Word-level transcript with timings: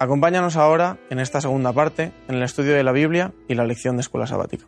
Acompáñanos 0.00 0.56
ahora 0.56 0.96
en 1.10 1.18
esta 1.18 1.40
segunda 1.40 1.72
parte 1.72 2.12
en 2.28 2.36
el 2.36 2.44
estudio 2.44 2.74
de 2.74 2.84
la 2.84 2.92
Biblia 2.92 3.32
y 3.48 3.54
la 3.54 3.64
lección 3.64 3.96
de 3.96 4.02
escuela 4.02 4.28
sabática. 4.28 4.64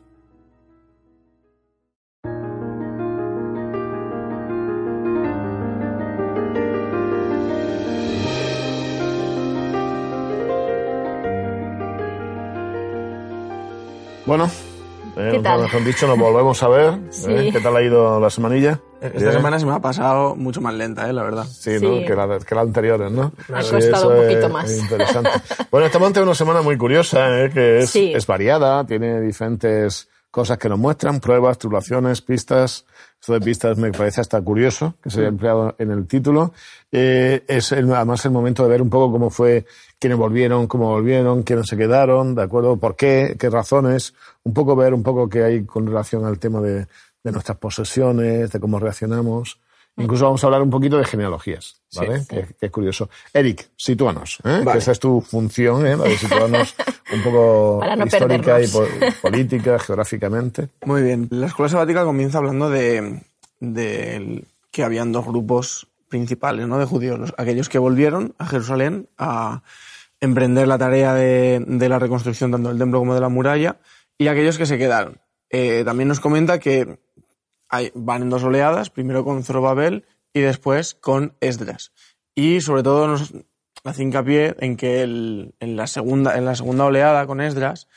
Bueno, 14.27 14.51
eh, 15.17 15.31
¿Qué 15.33 15.39
tal? 15.41 15.63
mejor 15.63 15.85
dicho, 15.85 16.07
nos 16.07 16.19
volvemos 16.19 16.63
a 16.63 16.69
ver. 16.69 16.99
Sí. 17.11 17.33
¿eh? 17.33 17.51
¿Qué 17.53 17.61
tal 17.61 17.77
ha 17.77 17.83
ido 17.83 18.19
la 18.21 18.31
semanilla? 18.31 18.81
Esta 19.01 19.19
Bien. 19.19 19.33
semana 19.33 19.59
se 19.59 19.67
me 19.67 19.73
ha 19.73 19.81
pasado 19.81 20.37
mucho 20.37 20.61
más 20.61 20.75
lenta, 20.75 21.09
¿eh? 21.09 21.13
la 21.13 21.23
verdad. 21.23 21.45
Sí, 21.45 21.71
¿no? 21.81 21.99
Sí. 21.99 22.05
Que, 22.07 22.15
la, 22.15 22.39
que 22.39 22.55
las 22.55 22.65
anteriores, 22.67 23.11
¿no? 23.11 23.33
Ha 23.55 23.63
Sí, 23.63 23.71
costado 23.73 24.11
un 24.11 24.17
poquito 24.23 24.47
es 24.47 24.53
más. 24.53 24.79
Interesante. 24.79 25.31
bueno, 25.71 25.87
estamos 25.87 26.07
ante 26.09 26.23
una 26.23 26.35
semana 26.35 26.63
muy 26.63 26.77
curiosa, 26.77 27.45
¿eh? 27.45 27.51
que 27.51 27.79
es, 27.81 27.91
Sí. 27.91 28.13
es 28.15 28.27
variada, 28.27 28.85
tiene 28.87 29.21
diferentes 29.21 30.09
cosas 30.31 30.59
que 30.59 30.69
nos 30.69 30.79
muestran, 30.79 31.19
pruebas, 31.19 31.59
tribulaciones, 31.59 32.21
pistas. 32.21 32.85
Esto 33.21 33.33
de 33.35 33.41
pistas 33.41 33.77
me 33.77 33.91
parece 33.93 34.21
hasta 34.23 34.41
curioso, 34.41 34.95
que 35.03 35.11
se 35.11 35.21
haya 35.21 35.29
empleado 35.29 35.75
en 35.79 35.91
el 35.91 36.07
título. 36.07 36.53
Eh, 36.93 37.43
es 37.49 37.73
el- 37.73 37.93
además 37.93 38.25
el 38.25 38.31
momento 38.31 38.63
de 38.63 38.69
ver 38.71 38.81
un 38.81 38.89
poco 38.89 39.13
cómo 39.13 39.29
fue, 39.29 39.67
quiénes 39.99 40.17
volvieron, 40.17 40.67
cómo 40.69 40.87
volvieron, 40.89 41.43
quiénes 41.43 41.67
se 41.67 41.77
quedaron, 41.77 42.35
¿de 42.35 42.43
acuerdo? 42.43 42.77
¿Por 42.79 42.97
qué? 42.97 43.37
¿Qué 43.39 43.51
razones? 43.51 44.15
Un 44.45 44.55
poco 44.55 44.75
ver 44.77 44.95
un 44.95 45.03
poco 45.03 45.29
qué 45.29 45.43
hay 45.45 45.65
con 45.67 45.87
relación 45.87 46.25
al 46.25 46.39
tema 46.39 46.61
de, 46.61 46.87
de 47.23 47.33
nuestras 47.33 47.59
posesiones, 47.59 48.51
de 48.53 48.61
cómo 48.61 48.79
reaccionamos. 48.79 49.59
Incluso 49.97 50.25
vamos 50.25 50.43
a 50.43 50.47
hablar 50.47 50.63
un 50.63 50.71
poquito 50.71 50.97
de 50.97 51.05
genealogías, 51.05 51.83
¿vale? 51.95 52.25
Que, 52.29 52.47
que 52.59 52.67
es 52.67 52.71
curioso. 52.73 53.11
Eric, 53.35 53.69
sitúanos, 53.77 54.39
¿eh? 54.45 54.61
Vale. 54.65 54.73
Que 54.73 54.79
esa 54.79 54.93
es 54.93 55.01
tu 55.01 55.21
función, 55.21 55.85
¿eh? 55.87 55.97
La 55.97 56.05
de 56.05 56.17
situarnos 56.17 56.75
un 57.13 57.23
poco 57.23 57.83
no 57.97 58.07
histórica 58.07 58.61
y 58.63 58.67
perdernos. 58.69 59.15
po- 59.15 59.21
política, 59.23 59.79
geográficamente. 59.79 60.69
Muy 60.87 61.03
bien, 61.03 61.27
la 61.31 61.47
escuela 61.49 61.69
sabática 61.69 62.05
comienza 62.05 62.39
hablando 62.39 62.71
de, 62.71 63.21
de 63.59 64.45
que 64.71 64.85
habían 64.85 65.13
dos 65.13 65.27
grupos 65.27 65.89
principales 66.09 66.67
¿no? 66.67 66.79
de 66.79 66.87
judíos, 66.87 67.19
los- 67.19 67.35
aquellos 67.37 67.69
que 67.69 67.79
volvieron 67.79 68.35
a 68.39 68.47
Jerusalén 68.47 69.09
a 69.19 69.63
emprender 70.21 70.69
la 70.69 70.79
tarea 70.79 71.15
de, 71.15 71.63
de 71.67 71.89
la 71.89 71.99
reconstrucción 71.99 72.53
tanto 72.53 72.69
del 72.71 72.79
templo 72.79 73.01
como 73.01 73.15
de 73.15 73.21
la 73.21 73.29
muralla 73.29 73.77
y 74.17 74.29
aquellos 74.29 74.57
que 74.57 74.67
se 74.67 74.79
quedaron. 74.79 75.19
Eh, 75.53 75.83
también 75.85 76.09
nos 76.09 76.21
comenta 76.21 76.59
que 76.61 76.99
hay- 77.71 77.93
van 77.95 78.23
en 78.23 78.31
dos 78.31 78.45
oleadas, 78.45 78.91
primero 78.91 79.25
con 79.25 79.43
Zorobabel 79.43 80.05
y 80.35 80.41
después 80.41 80.95
con 80.95 81.35
Esdras. 81.41 81.93
Y 82.35 82.61
sobre 82.61 82.83
todo 82.83 83.07
nos 83.09 83.33
hace 83.85 84.03
hincapié 84.03 84.57
en 84.61 84.77
que 84.77 85.03
en, 85.03 85.77
la 85.77 85.87
segunda, 85.87 86.37
en 86.37 86.45
la 86.45 86.55
segunda 86.55 86.85
oleada 86.85 87.27
con 87.27 87.41
Esdras, 87.41 87.89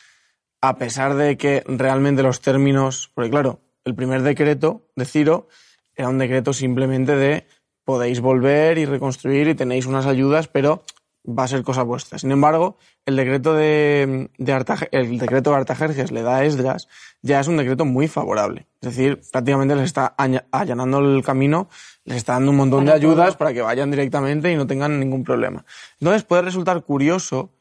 a 0.62 0.78
pesar 0.78 1.16
de 1.16 1.38
que 1.38 1.64
realmente 1.68 2.24
los 2.24 2.40
términos, 2.42 3.12
porque 3.14 3.30
claro, 3.30 3.60
el 3.84 3.96
primer 3.96 4.22
decreto 4.22 4.88
de 4.96 5.06
Ciro 5.06 5.50
era 5.96 6.08
un 6.10 6.18
decreto 6.18 6.54
simplemente 6.54 7.16
de 7.16 7.46
podéis 7.84 8.22
volver 8.22 8.78
y 8.78 8.86
reconstruir 8.86 9.50
y 9.50 9.56
tenéis 9.56 9.86
unas 9.86 10.06
ayudas, 10.06 10.48
pero 10.48 10.84
va 11.26 11.44
a 11.44 11.48
ser 11.48 11.64
cosa 11.64 11.84
vuestra. 11.84 12.18
Sin 12.20 12.32
embargo, 12.32 12.78
el 13.06 13.16
decreto 13.16 13.54
de, 13.54 14.30
de 14.38 14.54
Artaje- 14.54 14.90
el 14.92 15.18
decreto 15.18 15.52
de 15.52 15.56
Artajerjes 15.58 16.12
le 16.12 16.22
da 16.22 16.38
a 16.38 16.44
Esdras 16.46 16.88
ya 17.22 17.40
es 17.40 17.48
un 17.48 17.56
decreto 17.58 17.86
muy 17.86 18.08
favorable. 18.10 18.68
Es 18.82 18.90
decir, 18.90 19.22
prácticamente 19.32 19.76
les 19.76 19.86
está 19.86 20.16
allanando 20.52 21.00
el 21.00 21.24
camino, 21.24 21.70
les 22.04 22.18
está 22.18 22.34
dando 22.34 22.52
un 22.52 22.58
montón 22.58 22.86
Para 22.86 22.98
de 23.00 23.06
ayudas 23.06 23.28
todo. 23.30 23.38
para 23.38 23.54
que 23.54 23.62
vayan 23.62 23.90
directamente 23.90 24.52
y 24.52 24.56
no 24.58 24.68
tengan 24.68 25.00
ningún 25.00 25.24
problema. 25.24 25.64
Entonces 26.00 26.24
puede 26.24 26.42
resultar 26.42 26.84
curioso 26.84 27.52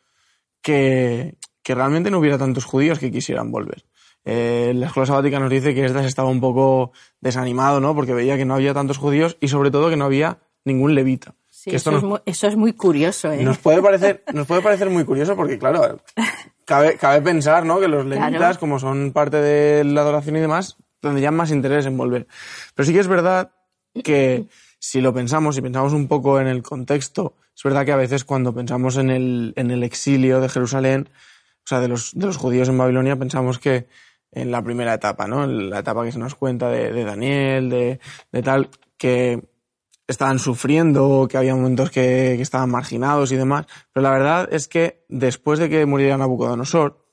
que, 0.61 1.37
que 1.63 1.75
realmente 1.75 2.11
no 2.11 2.19
hubiera 2.19 2.39
tantos 2.39 2.65
judíos 2.65 2.99
que 2.99 3.11
quisieran 3.11 3.51
volver. 3.51 3.85
Eh, 4.25 4.73
la 4.75 4.87
escuela 4.87 5.07
sabática 5.07 5.41
nos 5.41 5.51
dice 5.51 5.75
que 5.75 5.85
Esdras 5.85 6.07
estaba 6.07 6.29
un 6.29 6.41
poco 6.41 6.93
desanimado, 7.21 7.81
¿no? 7.81 7.95
Porque 7.95 8.15
veía 8.15 8.37
que 8.37 8.45
no 8.45 8.55
había 8.55 8.73
tantos 8.75 8.99
judíos 8.99 9.37
y 9.41 9.49
sobre 9.49 9.71
todo 9.71 9.91
que 9.91 9.97
no 9.97 10.05
había 10.05 10.39
ningún 10.65 10.95
levita. 10.95 11.35
Sí, 11.63 11.71
que 11.71 11.77
esto 11.77 11.91
eso, 11.91 12.01
nos, 12.01 12.03
es 12.03 12.09
muy, 12.09 12.19
eso 12.27 12.47
es 12.49 12.57
muy 12.57 12.73
curioso, 12.73 13.31
¿eh? 13.31 13.41
nos 13.45 13.59
puede 13.59 13.81
parecer, 13.81 14.25
nos 14.33 14.49
puede 14.49 14.63
parecer 14.63 14.91
muy 14.91 15.05
curioso 15.05 15.37
porque, 15.37 15.59
claro, 15.61 16.01
cabe, 16.65 16.97
cabe 16.97 17.21
pensar, 17.23 17.65
¿no? 17.65 17.79
Que 17.79 17.87
los 17.87 18.05
levitas, 18.05 18.33
Claro. 18.37 18.59
como 18.59 18.81
son 18.81 19.13
parte 19.13 19.37
de 19.37 19.85
la 19.85 20.01
adoración 20.01 20.37
y 20.37 20.41
demás, 20.41 20.77
tendrían 21.01 21.37
más 21.37 21.53
interés 21.53 21.87
en 21.87 21.97
volver. 21.97 22.27
Pero 22.75 22.85
sí 22.85 22.93
que 22.93 22.99
es 22.99 23.07
verdad 23.07 23.53
que 24.03 24.47
si 24.81 25.01
lo 25.01 25.15
pensamos, 25.15 25.55
si 25.55 25.61
pensamos 25.63 25.93
un 25.93 26.09
poco 26.09 26.41
en 26.41 26.49
el 26.49 26.65
contexto, 26.65 27.37
es 27.55 27.63
verdad 27.63 27.85
que 27.85 27.93
a 27.93 27.97
veces 27.97 28.25
cuando 28.25 28.53
pensamos 28.53 28.97
en 28.97 29.11
el, 29.11 29.53
en 29.55 29.71
el 29.71 29.85
exilio 29.85 30.41
de 30.41 30.49
Jerusalén, 30.49 31.11
o 31.59 31.67
sea, 31.69 31.79
de 31.79 31.87
los, 31.87 32.11
de 32.19 32.27
los 32.27 32.39
judíos 32.39 32.69
en 32.71 32.79
Babilonia, 32.79 33.15
pensamos 33.15 33.61
que 33.61 33.87
en 34.33 34.51
la 34.51 34.63
primera 34.63 34.95
etapa, 34.95 35.29
¿no? 35.29 35.45
En 35.45 35.71
la 35.71 35.79
etapa 35.79 36.05
que 36.05 36.11
se 36.11 36.19
nos 36.19 36.35
cuenta 36.35 36.69
de, 36.71 36.91
de 36.93 37.05
Daniel, 37.05 37.71
de, 37.71 38.01
de 38.33 38.43
tal, 38.43 38.69
que 38.97 39.45
estaban 40.07 40.39
sufriendo, 40.39 41.27
que 41.31 41.39
había 41.39 41.55
momentos 41.55 41.91
que, 41.91 42.35
que 42.37 42.43
estaban 42.43 42.71
marginados 42.71 43.33
y 43.33 43.37
demás. 43.37 43.67
Pero 43.93 44.03
la 44.03 44.11
verdad 44.11 44.49
es 44.53 44.69
que 44.69 45.05
después 45.09 45.59
de 45.59 45.69
que 45.69 45.87
muriera 45.87 46.17
Nabucodonosor, 46.19 47.07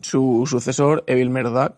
su 0.00 0.44
sucesor, 0.46 1.04
Evil 1.06 1.30
Merodach, 1.30 1.76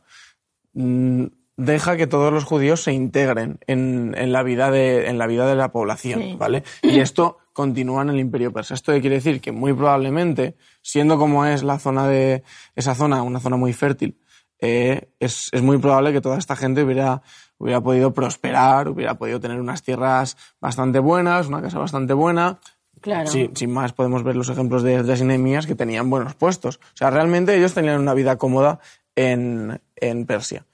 mm, 0.72 1.24
deja 1.56 1.96
que 1.96 2.06
todos 2.06 2.32
los 2.32 2.44
judíos 2.44 2.82
se 2.82 2.92
integren 2.92 3.58
en, 3.66 4.14
en 4.16 4.32
la, 4.32 4.42
vida 4.42 4.70
de, 4.70 5.08
en 5.08 5.18
la 5.18 5.26
vida 5.26 5.46
de 5.46 5.56
la 5.56 5.72
población, 5.72 6.20
Sí. 6.20 6.36
¿vale? 6.38 6.62
Y 6.82 7.00
esto 7.00 7.38
continúa 7.52 8.02
en 8.02 8.10
el 8.10 8.20
imperio 8.20 8.52
persa. 8.52 8.74
Esto 8.74 8.92
quiere 9.00 9.16
decir 9.16 9.40
que 9.40 9.50
muy 9.50 9.72
probablemente, 9.72 10.56
siendo 10.82 11.18
como 11.18 11.44
es 11.44 11.64
la 11.64 11.80
zona 11.80 12.06
de, 12.06 12.44
esa 12.76 12.94
zona, 12.94 13.22
una 13.22 13.40
zona 13.40 13.56
muy 13.56 13.72
fértil, 13.72 14.16
eh, 14.60 15.10
es, 15.18 15.48
es 15.52 15.62
muy 15.62 15.78
probable 15.78 16.12
que 16.12 16.20
toda 16.20 16.38
esta 16.38 16.54
gente 16.54 16.84
hubiera, 16.84 17.22
hubiera 17.58 17.80
podido 17.80 18.12
prosperar, 18.14 18.88
hubiera 18.88 19.14
podido 19.14 19.40
tener 19.40 19.60
unas 19.60 19.82
tierras 19.82 20.36
bastante 20.60 20.98
buenas, 20.98 21.46
una 21.48 21.60
casa 21.62 21.78
bastante 21.78 22.14
buena. 22.14 22.58
Claro. 23.00 23.28
Sí, 23.30 23.50
sin 23.54 23.70
más 23.72 23.92
podemos 23.92 24.24
ver 24.24 24.34
los 24.36 24.48
ejemplos 24.48 24.82
de 24.82 24.96
Esdras 24.96 25.20
y 25.20 25.24
Nehemías 25.24 25.66
que 25.66 25.74
tenían 25.74 26.10
buenos 26.10 26.34
puestos. 26.34 26.76
O 26.76 26.96
sea, 26.96 27.10
realmente 27.10 27.56
ellos 27.56 27.74
tenían 27.74 28.00
una 28.00 28.14
vida 28.14 28.36
cómoda 28.36 28.80
en, 29.14 29.80
en 29.96 30.26
Persia. 30.26 30.66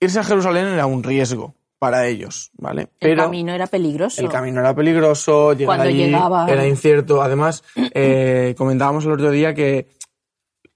Irse 0.00 0.20
a 0.20 0.24
Jerusalén 0.24 0.66
era 0.66 0.86
un 0.86 1.02
riesgo 1.02 1.54
para 1.80 2.06
ellos, 2.06 2.50
¿vale? 2.54 2.88
el 3.00 3.16
camino 3.16 3.52
era 3.52 3.66
peligroso. 3.68 4.20
El 4.20 4.28
camino 4.28 4.60
era 4.60 4.74
peligroso, 4.74 5.52
llegar 5.52 5.66
Cuando 5.76 5.84
allí 5.88 6.06
llegaba- 6.06 6.46
era 6.50 6.66
incierto. 6.66 7.22
Además, 7.22 7.62
eh, 7.94 8.54
comentábamos 8.58 9.04
el 9.04 9.12
otro 9.12 9.30
día 9.30 9.54
que 9.54 9.88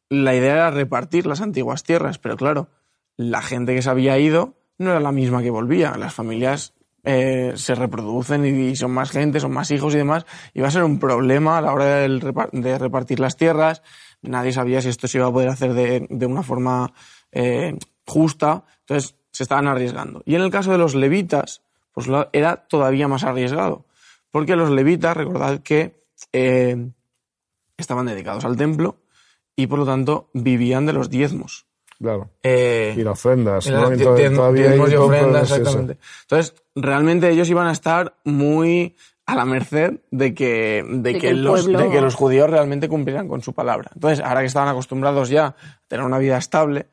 la 0.08 0.34
idea 0.34 0.52
era 0.54 0.70
repartir 0.70 1.26
las 1.26 1.40
antiguas 1.40 1.82
tierras, 1.82 2.18
pero 2.18 2.36
claro, 2.36 2.68
la 3.16 3.42
gente 3.42 3.74
que 3.74 3.82
se 3.82 3.90
había 3.90 4.18
ido 4.18 4.54
no 4.82 4.90
era 4.90 5.00
la 5.00 5.12
misma 5.12 5.42
que 5.42 5.50
volvía. 5.50 5.96
Las 5.96 6.14
familias 6.14 6.74
eh, 7.04 7.52
se 7.56 7.74
reproducen 7.74 8.44
y 8.44 8.76
son 8.76 8.92
más 8.92 9.10
gente, 9.10 9.40
son 9.40 9.52
más 9.52 9.70
hijos 9.70 9.94
y 9.94 9.98
demás. 9.98 10.26
Y 10.54 10.60
va 10.60 10.68
a 10.68 10.70
ser 10.70 10.84
un 10.84 10.98
problema 10.98 11.58
a 11.58 11.60
la 11.62 11.72
hora 11.72 11.84
de 11.86 12.78
repartir 12.78 13.20
las 13.20 13.36
tierras. 13.36 13.82
Nadie 14.22 14.52
sabía 14.52 14.80
si 14.80 14.88
esto 14.88 15.08
se 15.08 15.18
iba 15.18 15.26
a 15.26 15.32
poder 15.32 15.48
hacer 15.48 15.74
de, 15.74 16.26
una 16.26 16.42
forma 16.42 16.92
eh, 17.32 17.76
justa. 18.06 18.64
Entonces 18.80 19.16
se 19.30 19.42
estaban 19.42 19.66
arriesgando. 19.66 20.22
Y 20.24 20.34
en 20.34 20.42
el 20.42 20.50
caso 20.50 20.70
de 20.70 20.78
los 20.78 20.94
levitas, 20.94 21.62
pues 21.92 22.06
era 22.32 22.56
todavía 22.68 23.08
más 23.08 23.24
arriesgado. 23.24 23.86
Porque 24.30 24.56
los 24.56 24.70
levitas, 24.70 25.16
recordad 25.16 25.60
que 25.60 26.04
eh, 26.32 26.90
estaban 27.76 28.06
dedicados 28.06 28.44
al 28.44 28.56
templo 28.56 29.02
y 29.56 29.66
por 29.66 29.80
lo 29.80 29.86
tanto 29.86 30.30
vivían 30.32 30.86
de 30.86 30.92
los 30.92 31.10
diezmos. 31.10 31.66
Claro. 32.02 32.30
Eh, 32.42 32.94
Y 33.66 33.70
las 33.70 33.82
ofrendas, 33.84 34.00
Entonces, 34.26 34.36
todavía 34.36 34.70
hay 34.72 34.78
ofrendas, 34.96 35.50
exactamente. 35.52 35.98
Entonces, 36.22 36.54
realmente 36.74 37.30
ellos 37.30 37.48
iban 37.48 37.68
a 37.68 37.72
estar 37.72 38.14
muy 38.24 38.96
a 39.24 39.36
la 39.36 39.44
merced 39.44 40.00
de 40.10 40.34
que, 40.34 40.84
de 40.86 41.12
De 41.12 41.18
que, 41.18 41.32
los, 41.32 41.62
pueblo- 41.64 41.78
de 41.78 41.90
que 41.90 42.00
los 42.00 42.14
judíos 42.16 42.50
realmente 42.50 42.88
cumplieran 42.88 43.28
con 43.28 43.40
su 43.40 43.52
palabra. 43.52 43.92
Entonces, 43.94 44.18
ahora 44.24 44.40
que 44.40 44.46
estaban 44.46 44.68
acostumbrados 44.68 45.28
ya 45.28 45.46
a 45.46 45.56
tener 45.86 46.04
una 46.04 46.18
vida 46.18 46.36
estable, 46.38 46.88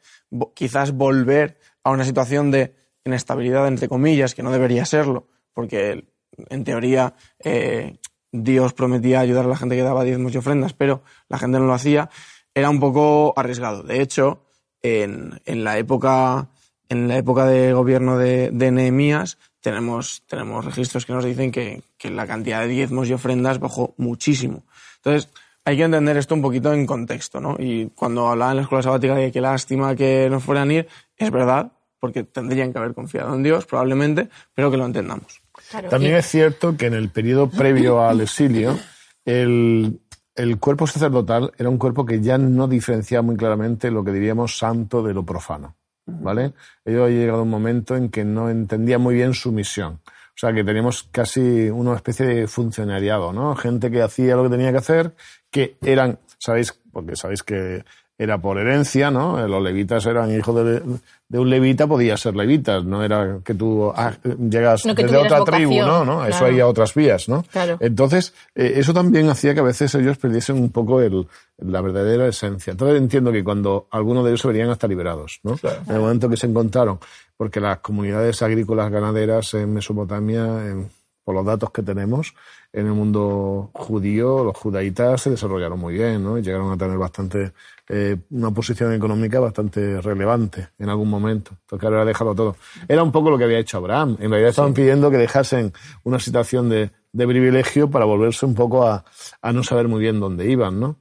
quizás 0.53 0.91
volver 0.91 1.57
a 1.83 1.89
una 1.89 2.05
situación 2.05 2.51
de 2.51 2.75
inestabilidad, 3.03 3.67
entre 3.67 3.87
comillas, 3.89 4.35
que 4.35 4.43
no 4.43 4.51
debería 4.51 4.85
serlo, 4.85 5.27
porque 5.53 6.05
en 6.49 6.63
teoría 6.63 7.15
eh, 7.43 7.97
Dios 8.31 8.73
prometía 8.73 9.21
ayudar 9.21 9.45
a 9.45 9.47
la 9.49 9.57
gente 9.57 9.75
que 9.75 9.81
daba 9.81 10.03
diezmos 10.03 10.35
y 10.35 10.37
ofrendas, 10.37 10.73
pero 10.73 11.01
la 11.29 11.39
gente 11.39 11.57
no 11.57 11.65
lo 11.65 11.73
hacía, 11.73 12.11
era 12.53 12.69
un 12.69 12.79
poco 12.79 13.33
arriesgado. 13.35 13.81
De 13.81 14.01
hecho, 14.01 14.45
en, 14.81 15.39
en 15.45 15.63
la 15.63 15.77
época 15.77 16.47
en 16.91 17.07
la 17.07 17.17
época 17.17 17.45
de 17.45 17.71
gobierno 17.73 18.17
de, 18.17 18.49
de 18.51 18.71
Nehemías 18.71 19.37
tenemos, 19.61 20.23
tenemos 20.27 20.65
registros 20.65 21.05
que 21.05 21.13
nos 21.13 21.23
dicen 21.23 21.51
que, 21.51 21.83
que 21.99 22.09
la 22.09 22.25
cantidad 22.25 22.61
de 22.61 22.67
diezmos 22.67 23.07
y 23.09 23.13
ofrendas 23.13 23.59
bajó 23.59 23.93
muchísimo. 23.97 24.63
Entonces, 24.95 25.29
hay 25.65 25.77
que 25.77 25.83
entender 25.83 26.17
esto 26.17 26.33
un 26.33 26.41
poquito 26.41 26.73
en 26.73 26.87
contexto, 26.87 27.39
¿no? 27.39 27.55
Y 27.59 27.91
cuando 27.93 28.27
hablaba 28.29 28.51
en 28.51 28.57
la 28.57 28.63
escuela 28.63 28.81
sabática 28.81 29.13
de 29.15 29.31
qué 29.31 29.39
lástima 29.41 29.95
que 29.95 30.29
no 30.31 30.39
fueran 30.39 30.69
a 30.69 30.73
ir, 30.73 30.87
es 31.15 31.29
verdad, 31.29 31.71
porque 31.99 32.23
tendrían 32.23 32.71
que 32.73 32.79
haber 32.79 32.93
confiado 32.95 33.35
en 33.35 33.43
Dios, 33.43 33.65
probablemente, 33.67 34.29
pero 34.55 34.71
que 34.71 34.77
lo 34.77 34.85
entendamos. 34.85 35.41
Claro, 35.69 35.89
También 35.89 36.13
y- 36.13 36.17
es 36.17 36.25
cierto 36.25 36.75
que 36.75 36.87
en 36.87 36.93
el 36.95 37.09
periodo 37.09 37.49
previo 37.51 38.01
al 38.01 38.21
exilio, 38.21 38.79
el, 39.25 39.99
el 40.39 40.57
cuerpo 40.57 40.87
sacerdotal 40.87 41.51
era 41.57 41.67
un 41.67 41.77
cuerpo 41.77 42.05
que 42.05 42.21
ya 42.21 42.37
no 42.37 42.69
diferenciaba 42.69 43.21
muy 43.21 43.35
claramente 43.35 43.91
lo 43.91 44.05
que 44.05 44.13
diríamos 44.13 44.57
santo 44.57 45.03
de 45.03 45.13
lo 45.13 45.25
profano. 45.25 45.75
¿Vale? 46.05 46.53
Ello 46.85 47.03
ha 47.03 47.09
llegado 47.09 47.43
un 47.43 47.49
momento 47.49 47.95
en 47.97 48.09
que 48.09 48.23
no 48.23 48.49
entendía 48.49 48.97
muy 48.97 49.15
bien 49.15 49.33
su 49.33 49.51
misión. 49.51 49.99
O 50.05 50.37
sea, 50.39 50.53
que 50.53 50.63
teníamos 50.63 51.03
casi 51.11 51.69
una 51.69 51.93
especie 51.93 52.25
de 52.25 52.47
funcionariado, 52.47 53.33
¿no? 53.33 53.53
Gente 53.55 53.91
que 53.91 54.01
hacía 54.01 54.37
lo 54.37 54.43
que 54.43 54.49
tenía 54.49 54.71
que 54.71 54.77
hacer, 54.77 55.13
que 55.51 55.77
eran, 55.81 56.19
¿sabéis? 56.37 56.79
Porque 56.91 57.17
sabéis 57.17 57.43
que 57.43 57.83
era 58.19 58.37
por 58.37 58.57
herencia, 58.59 59.09
¿no? 59.09 59.47
Los 59.47 59.63
levitas 59.63 60.05
eran 60.05 60.29
hijos 60.37 60.53
de, 60.53 60.81
de 61.29 61.39
un 61.39 61.49
levita, 61.49 61.87
podía 61.87 62.17
ser 62.17 62.35
levitas, 62.35 62.83
no 62.83 63.01
era 63.01 63.39
que 63.45 63.53
tú 63.53 63.93
ah, 63.95 64.11
llegas 64.37 64.85
No 64.85 64.93
que 64.93 65.03
desde 65.03 65.15
otra 65.17 65.45
tribu, 65.45 65.77
¿no? 65.79 66.03
¿no? 66.03 66.25
Eso 66.25 66.39
claro. 66.39 66.53
hay 66.53 66.59
a 66.59 66.67
otras 66.67 66.93
vías, 66.93 67.29
¿no? 67.29 67.43
Claro. 67.49 67.77
Entonces, 67.79 68.33
eh, 68.55 68.73
eso 68.75 68.93
también 68.93 69.29
hacía 69.29 69.53
que 69.53 69.61
a 69.61 69.63
veces 69.63 69.95
ellos 69.95 70.17
perdiesen 70.17 70.57
un 70.57 70.69
poco 70.69 70.99
el, 71.01 71.27
la 71.59 71.79
verdadera 71.79 72.27
esencia. 72.27 72.71
Entonces 72.71 72.97
entiendo 72.97 73.31
que 73.31 73.41
cuando 73.41 73.87
algunos 73.89 74.25
de 74.25 74.31
ellos 74.31 74.41
se 74.41 74.47
verían 74.49 74.69
hasta 74.69 74.85
liberados, 74.87 75.39
¿no? 75.43 75.57
En 75.87 75.95
el 75.95 76.01
momento 76.01 76.27
que 76.29 76.35
se 76.35 76.47
encontraron, 76.47 76.99
porque 77.37 77.61
las 77.61 77.79
comunidades 77.79 78.41
agrícolas 78.41 78.91
ganaderas 78.91 79.53
en 79.53 79.73
Mesopotamia, 79.73 80.43
en- 80.67 80.89
por 81.29 81.35
los 81.35 81.45
datos 81.45 81.69
que 81.69 81.83
tenemos, 81.83 82.33
en 82.73 82.87
el 82.87 82.93
mundo 82.93 83.69
judío, 83.75 84.43
los 84.43 84.57
judaítas 84.57 85.21
se 85.21 85.29
desarrollaron 85.29 85.77
muy 85.77 85.93
bien, 85.93 86.23
¿no? 86.23 86.39
Y 86.39 86.41
llegaron 86.41 86.71
a 86.71 86.75
tener 86.75 86.97
bastante, 86.97 87.53
eh, 87.87 88.17
una 88.31 88.49
posición 88.49 88.93
económica 88.93 89.39
bastante 89.39 90.01
relevante 90.01 90.69
en 90.79 90.89
algún 90.89 91.07
momento. 91.07 91.51
Entonces, 91.51 91.81
claro, 91.81 91.97
era 91.97 92.05
dejarlo 92.05 92.33
todo. 92.33 92.55
Era 92.87 93.03
un 93.03 93.11
poco 93.11 93.29
lo 93.29 93.37
que 93.37 93.43
había 93.43 93.59
hecho 93.59 93.77
Abraham. 93.77 94.17
En 94.19 94.31
realidad 94.31 94.49
estaban 94.49 94.73
pidiendo 94.73 95.11
que 95.11 95.17
dejasen 95.17 95.71
una 96.01 96.19
situación 96.19 96.67
de, 96.67 96.89
de 97.13 97.27
privilegio 97.27 97.91
para 97.91 98.05
volverse 98.05 98.47
un 98.47 98.55
poco 98.55 98.87
a, 98.87 99.05
a 99.39 99.53
no 99.53 99.61
saber 99.61 99.87
muy 99.87 99.99
bien 99.99 100.19
dónde 100.19 100.49
iban, 100.49 100.79
¿no? 100.79 100.95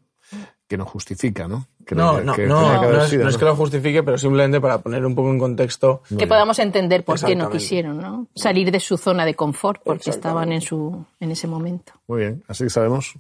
Que 0.69 0.77
no 0.77 0.85
justifica, 0.85 1.49
¿no? 1.49 1.67
Que 1.87 1.95
No, 1.95 2.21
no, 2.21 2.35
que 2.35 2.47
no, 2.47 2.81
que 2.81 2.87
no 2.87 3.03
es, 3.03 3.09
sido, 3.09 3.25
no 3.25 3.31
es 3.31 3.39
que 3.39 3.45
lo 3.47 3.57
justifique, 3.57 4.03
pero 4.03 4.19
simplemente 4.19 4.61
para 4.61 4.79
poner 4.79 5.05
un 5.07 5.15
poco 5.15 5.31
en 5.31 5.39
contexto. 5.39 6.03
que 6.17 6.27
podamos 6.27 6.59
entender 6.59 7.05
por 7.05 7.19
qué 7.19 7.35
no 7.35 7.49
quisieron 7.49 7.99
¿no? 7.99 8.27
salir 8.35 8.71
de 8.71 8.79
su 8.79 8.99
zona 8.99 9.25
de 9.25 9.35
confort 9.35 9.81
porque 9.83 10.11
estaban 10.11 10.53
en 10.53 10.61
su 10.61 11.07
en 11.21 11.31
ese 11.31 11.47
momento. 11.47 11.95
Muy 12.07 12.21
bien, 12.21 12.45
así 12.47 12.65
que 12.65 12.71
sabemos 12.71 13.15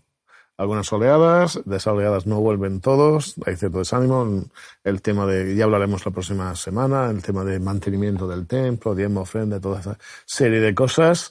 algunas 0.58 0.92
oleadas, 0.92 1.60
de 1.64 1.76
esas 1.76 1.94
oleadas 1.94 2.26
no 2.26 2.40
vuelven 2.40 2.80
todos, 2.80 3.36
hay 3.46 3.54
cierto 3.56 3.78
desánimo, 3.78 4.44
el 4.82 5.02
tema 5.02 5.24
de, 5.24 5.54
ya 5.54 5.64
hablaremos 5.64 6.04
la 6.04 6.10
próxima 6.10 6.54
semana, 6.56 7.08
el 7.10 7.22
tema 7.22 7.44
de 7.44 7.60
mantenimiento 7.60 8.26
del 8.26 8.46
templo, 8.48 8.94
diezmo, 8.94 9.20
ofrenda, 9.20 9.60
toda 9.60 9.78
esa 9.78 9.98
serie 10.26 10.60
de 10.60 10.74
cosas. 10.74 11.30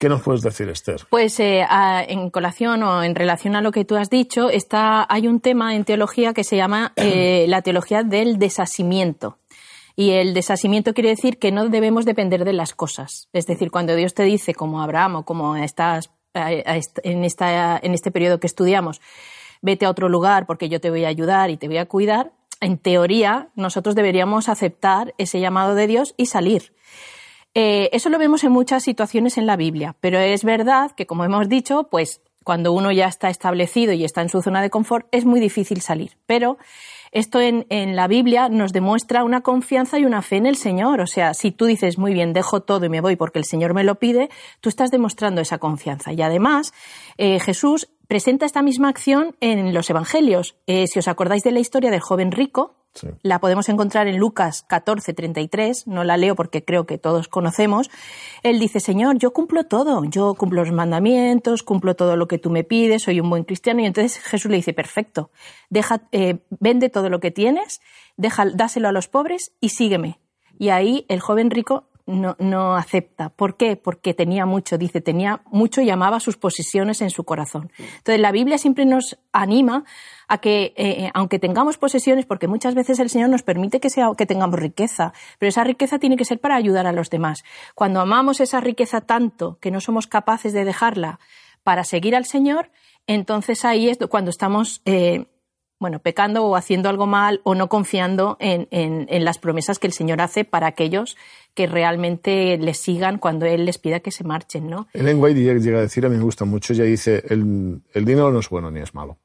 ¿Qué 0.00 0.08
nos 0.08 0.22
puedes 0.22 0.40
decir, 0.40 0.66
Esther? 0.70 1.02
Pues 1.10 1.38
eh, 1.40 1.62
a- 1.68 2.02
en 2.02 2.30
colación 2.30 2.82
o 2.82 3.02
en 3.04 3.14
relación 3.14 3.54
a 3.54 3.60
lo 3.60 3.70
que 3.70 3.84
tú 3.84 3.96
has 3.96 4.08
dicho, 4.08 4.48
está, 4.48 5.06
hay 5.10 5.28
un 5.28 5.40
tema 5.40 5.74
en 5.76 5.84
teología 5.84 6.32
que 6.32 6.42
se 6.42 6.56
llama 6.56 6.94
eh, 6.96 7.44
la 7.48 7.60
teología 7.60 8.02
del 8.02 8.38
desasimiento. 8.38 9.36
Y 9.96 10.12
el 10.12 10.32
desasimiento 10.32 10.94
quiere 10.94 11.10
decir 11.10 11.38
que 11.38 11.52
no 11.52 11.68
debemos 11.68 12.06
depender 12.06 12.46
de 12.46 12.54
las 12.54 12.72
cosas. 12.74 13.28
Es 13.34 13.46
decir, 13.46 13.70
cuando 13.70 13.94
Dios 13.94 14.14
te 14.14 14.22
dice, 14.22 14.54
como 14.54 14.80
Abraham 14.80 15.16
o 15.16 15.24
como 15.26 15.54
estás 15.56 16.10
en, 16.32 17.24
esta, 17.24 17.76
en 17.76 17.92
este 17.92 18.10
periodo 18.10 18.40
que 18.40 18.46
estudiamos, 18.46 19.02
vete 19.60 19.84
a 19.84 19.90
otro 19.90 20.08
lugar 20.08 20.46
porque 20.46 20.70
yo 20.70 20.80
te 20.80 20.88
voy 20.88 21.04
a 21.04 21.08
ayudar 21.08 21.50
y 21.50 21.58
te 21.58 21.66
voy 21.68 21.76
a 21.76 21.84
cuidar, 21.84 22.32
en 22.62 22.78
teoría 22.78 23.48
nosotros 23.54 23.94
deberíamos 23.94 24.48
aceptar 24.48 25.12
ese 25.18 25.40
llamado 25.40 25.74
de 25.74 25.86
Dios 25.86 26.14
y 26.16 26.24
salir. 26.26 26.72
Eh, 27.54 27.90
eso 27.92 28.08
lo 28.10 28.18
vemos 28.18 28.44
en 28.44 28.52
muchas 28.52 28.82
situaciones 28.84 29.36
en 29.38 29.46
la 29.46 29.56
Biblia, 29.56 29.96
pero 30.00 30.18
es 30.18 30.44
verdad 30.44 30.92
que, 30.92 31.06
como 31.06 31.24
hemos 31.24 31.48
dicho, 31.48 31.88
pues 31.90 32.20
cuando 32.44 32.72
uno 32.72 32.90
ya 32.92 33.06
está 33.06 33.28
establecido 33.28 33.92
y 33.92 34.04
está 34.04 34.22
en 34.22 34.28
su 34.28 34.40
zona 34.42 34.62
de 34.62 34.70
confort, 34.70 35.06
es 35.12 35.24
muy 35.24 35.40
difícil 35.40 35.80
salir. 35.80 36.16
Pero 36.26 36.58
esto 37.12 37.40
en, 37.40 37.66
la 37.96 38.06
Biblia 38.06 38.48
nos 38.48 38.72
demuestra 38.72 39.24
una 39.24 39.40
confianza 39.40 39.98
y 39.98 40.04
una 40.04 40.22
fe 40.22 40.36
en 40.36 40.46
el 40.46 40.56
Señor. 40.56 41.00
O 41.00 41.06
sea, 41.06 41.34
si 41.34 41.50
tú 41.50 41.66
dices, 41.66 41.98
muy 41.98 42.14
bien, 42.14 42.32
dejo 42.32 42.62
todo 42.62 42.86
y 42.86 42.88
me 42.88 43.00
voy 43.00 43.16
porque 43.16 43.38
el 43.38 43.44
Señor 43.44 43.74
me 43.74 43.84
lo 43.84 43.96
pide, 43.96 44.30
tú 44.60 44.68
estás 44.68 44.90
demostrando 44.90 45.40
esa 45.40 45.58
confianza. 45.58 46.12
Y 46.12 46.22
además, 46.22 46.72
eh, 47.18 47.40
Jesús 47.40 47.88
presenta 48.06 48.46
esta 48.46 48.62
misma 48.62 48.88
acción 48.88 49.36
en 49.40 49.74
los 49.74 49.90
Evangelios. 49.90 50.56
Eh, 50.66 50.86
si 50.86 50.98
os 50.98 51.08
acordáis 51.08 51.42
de 51.42 51.52
la 51.52 51.60
historia 51.60 51.90
del 51.90 52.00
joven 52.00 52.32
rico, 52.32 52.79
La 53.22 53.38
podemos 53.38 53.68
encontrar 53.68 54.08
en 54.08 54.18
Lucas 54.18 54.64
14, 54.66 55.14
33, 55.14 55.86
no 55.86 56.02
la 56.04 56.16
leo 56.16 56.34
porque 56.34 56.64
creo 56.64 56.86
que 56.86 56.98
todos 56.98 57.28
conocemos. 57.28 57.90
Él 58.42 58.58
dice, 58.58 58.80
Señor, 58.80 59.16
yo 59.18 59.32
cumplo 59.32 59.64
todo, 59.64 60.04
yo 60.04 60.34
cumplo 60.34 60.64
los 60.64 60.72
mandamientos, 60.72 61.62
cumplo 61.62 61.94
todo 61.94 62.16
lo 62.16 62.26
que 62.26 62.38
tú 62.38 62.50
me 62.50 62.64
pides, 62.64 63.02
soy 63.02 63.20
un 63.20 63.30
buen 63.30 63.44
cristiano. 63.44 63.80
Y 63.80 63.86
entonces 63.86 64.18
Jesús 64.18 64.50
le 64.50 64.56
dice, 64.56 64.72
perfecto, 64.72 65.30
deja, 65.68 66.02
eh, 66.12 66.38
vende 66.50 66.88
todo 66.88 67.10
lo 67.10 67.20
que 67.20 67.30
tienes, 67.30 67.80
deja, 68.16 68.46
dáselo 68.46 68.88
a 68.88 68.92
los 68.92 69.08
pobres 69.08 69.52
y 69.60 69.70
sígueme. 69.70 70.18
Y 70.58 70.70
ahí 70.70 71.06
el 71.08 71.20
joven 71.20 71.50
rico 71.50 71.84
no, 72.10 72.76
acepta. 72.76 73.30
¿Por 73.30 73.56
qué? 73.56 73.76
Porque 73.76 74.14
tenía 74.14 74.46
mucho, 74.46 74.78
dice, 74.78 75.00
tenía 75.00 75.42
mucho 75.46 75.80
y 75.80 75.90
amaba 75.90 76.20
sus 76.20 76.36
posesiones 76.36 77.00
en 77.00 77.10
su 77.10 77.24
corazón. 77.24 77.70
Entonces 77.78 78.20
la 78.20 78.32
Biblia 78.32 78.58
siempre 78.58 78.84
nos 78.84 79.18
anima 79.32 79.84
a 80.28 80.38
que, 80.38 80.74
eh, 80.76 81.10
aunque 81.14 81.38
tengamos 81.38 81.78
posesiones, 81.78 82.26
porque 82.26 82.48
muchas 82.48 82.74
veces 82.74 82.98
el 82.98 83.10
Señor 83.10 83.30
nos 83.30 83.42
permite 83.42 83.80
que, 83.80 83.90
sea, 83.90 84.10
que 84.16 84.26
tengamos 84.26 84.58
riqueza, 84.58 85.12
pero 85.38 85.48
esa 85.48 85.64
riqueza 85.64 85.98
tiene 85.98 86.16
que 86.16 86.24
ser 86.24 86.40
para 86.40 86.56
ayudar 86.56 86.86
a 86.86 86.92
los 86.92 87.10
demás. 87.10 87.44
Cuando 87.74 88.00
amamos 88.00 88.40
esa 88.40 88.60
riqueza 88.60 89.00
tanto 89.00 89.58
que 89.60 89.70
no 89.70 89.80
somos 89.80 90.06
capaces 90.06 90.52
de 90.52 90.64
dejarla 90.64 91.20
para 91.62 91.84
seguir 91.84 92.16
al 92.16 92.24
Señor, 92.24 92.70
entonces 93.06 93.64
ahí 93.64 93.88
es 93.88 93.98
cuando 94.08 94.30
estamos... 94.30 94.82
Eh, 94.84 95.26
bueno, 95.80 95.98
pecando 95.98 96.44
o 96.44 96.56
haciendo 96.56 96.90
algo 96.90 97.06
mal 97.06 97.40
o 97.42 97.54
no 97.54 97.70
confiando 97.70 98.36
en, 98.38 98.68
en, 98.70 99.06
en, 99.08 99.24
las 99.24 99.38
promesas 99.38 99.78
que 99.78 99.86
el 99.86 99.94
Señor 99.94 100.20
hace 100.20 100.44
para 100.44 100.66
aquellos 100.66 101.16
que 101.54 101.66
realmente 101.66 102.58
les 102.58 102.76
sigan 102.78 103.18
cuando 103.18 103.46
Él 103.46 103.64
les 103.64 103.78
pida 103.78 104.00
que 104.00 104.10
se 104.10 104.22
marchen, 104.22 104.68
¿no? 104.68 104.88
Ellen 104.92 105.20
White 105.20 105.40
llega 105.40 105.78
a 105.78 105.82
decir, 105.82 106.04
a 106.04 106.10
mí 106.10 106.18
me 106.18 106.22
gusta 106.22 106.44
mucho, 106.44 106.74
ella 106.74 106.84
dice, 106.84 107.24
el, 107.28 107.80
el 107.94 108.04
dinero 108.04 108.30
no 108.30 108.40
es 108.40 108.50
bueno 108.50 108.70
ni 108.70 108.80
es 108.80 108.94
malo, 108.94 109.18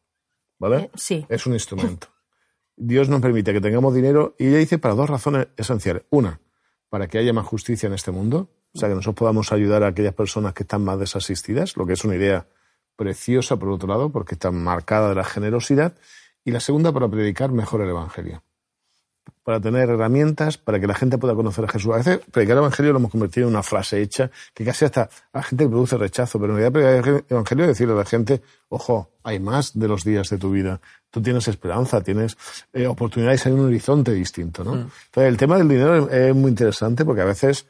¿vale? 0.57 0.77
Eh, 0.77 0.91
sí. 0.95 1.25
Es 1.27 1.45
un 1.45 1.53
instrumento. 1.53 2.07
Dios 2.77 3.09
nos 3.09 3.21
permite 3.21 3.51
que 3.51 3.61
tengamos 3.61 3.93
dinero 3.93 4.35
y 4.39 4.47
ella 4.47 4.57
dice 4.57 4.79
para 4.79 4.95
dos 4.95 5.09
razones 5.09 5.49
esenciales. 5.57 6.03
Una, 6.09 6.39
para 6.89 7.07
que 7.07 7.17
haya 7.17 7.33
más 7.33 7.45
justicia 7.45 7.87
en 7.87 7.93
este 7.93 8.11
mundo, 8.11 8.49
o 8.73 8.79
sea, 8.79 8.87
que 8.87 8.95
nosotros 8.95 9.15
podamos 9.15 9.51
ayudar 9.51 9.83
a 9.83 9.87
aquellas 9.87 10.13
personas 10.13 10.53
que 10.53 10.63
están 10.63 10.85
más 10.85 10.99
desasistidas, 10.99 11.75
lo 11.75 11.85
que 11.85 11.93
es 11.93 12.05
una 12.05 12.15
idea 12.15 12.47
preciosa 12.95 13.57
por 13.57 13.69
otro 13.69 13.89
lado, 13.89 14.09
porque 14.09 14.35
está 14.35 14.51
marcada 14.51 15.09
de 15.09 15.15
la 15.15 15.25
generosidad 15.25 15.95
y 16.45 16.51
la 16.51 16.59
segunda 16.59 16.93
para 16.93 17.09
predicar 17.09 17.51
mejor 17.51 17.81
el 17.81 17.89
Evangelio. 17.89 18.41
para 19.43 19.59
tener 19.59 19.89
herramientas 19.89 20.57
para 20.57 20.79
que 20.79 20.87
la 20.87 20.95
gente 20.95 21.19
pueda 21.19 21.35
conocer 21.35 21.65
a 21.65 21.67
Jesús. 21.67 21.93
A 21.93 21.97
veces 21.97 22.19
predicar 22.31 22.57
el 22.57 22.63
Evangelio 22.63 22.93
lo 22.93 22.99
hemos 22.99 23.11
convertido 23.11 23.47
en 23.47 23.53
una 23.53 23.61
frase 23.61 24.01
hecha 24.01 24.31
que 24.53 24.63
casi 24.63 24.85
hasta 24.85 25.03
a 25.03 25.37
la 25.37 25.43
gente 25.43 25.67
produce 25.67 25.97
rechazo, 25.97 26.39
pero 26.39 26.53
en 26.53 26.59
realidad 26.59 26.73
predicar 26.73 27.13
el 27.13 27.25
Evangelio 27.29 27.65
es 27.65 27.69
decirle 27.69 27.93
a 27.93 27.97
la 27.97 28.05
gente, 28.05 28.41
ojo, 28.69 29.11
hay 29.23 29.39
más 29.39 29.77
de 29.77 29.87
los 29.87 30.03
días 30.03 30.29
de 30.29 30.37
tu 30.37 30.51
vida. 30.51 30.79
Tú 31.11 31.21
tienes 31.21 31.47
esperanza, 31.47 32.01
tienes 32.01 32.37
eh, 32.73 32.87
oportunidades, 32.87 33.45
hay 33.45 33.53
un 33.53 33.65
horizonte 33.65 34.13
distinto, 34.13 34.63
¿no? 34.63 34.75
Mm. 34.75 34.89
Entonces, 35.05 35.29
el 35.29 35.37
tema 35.37 35.57
del 35.57 35.67
dinero 35.67 36.09
es 36.09 36.35
muy 36.35 36.49
interesante 36.49 37.05
porque 37.05 37.21
a 37.21 37.25
veces 37.25 37.67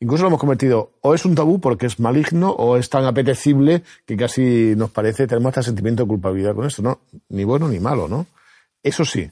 incluso 0.00 0.22
lo 0.24 0.28
hemos 0.28 0.40
convertido 0.40 0.92
o 1.00 1.14
es 1.14 1.24
un 1.24 1.34
tabú 1.34 1.60
porque 1.60 1.86
es 1.86 1.98
maligno 2.00 2.50
o 2.50 2.76
es 2.76 2.90
tan 2.90 3.04
apetecible 3.04 3.82
que 4.04 4.16
casi 4.16 4.74
nos 4.76 4.90
parece, 4.90 5.26
tenemos 5.26 5.50
hasta 5.50 5.62
sentimiento 5.62 6.02
de 6.04 6.08
culpabilidad 6.08 6.54
con 6.54 6.66
esto, 6.66 6.82
¿no? 6.82 7.00
Ni 7.28 7.44
bueno 7.44 7.68
ni 7.68 7.80
malo, 7.80 8.08
¿no? 8.08 8.26
Eso 8.82 9.04
sí, 9.04 9.30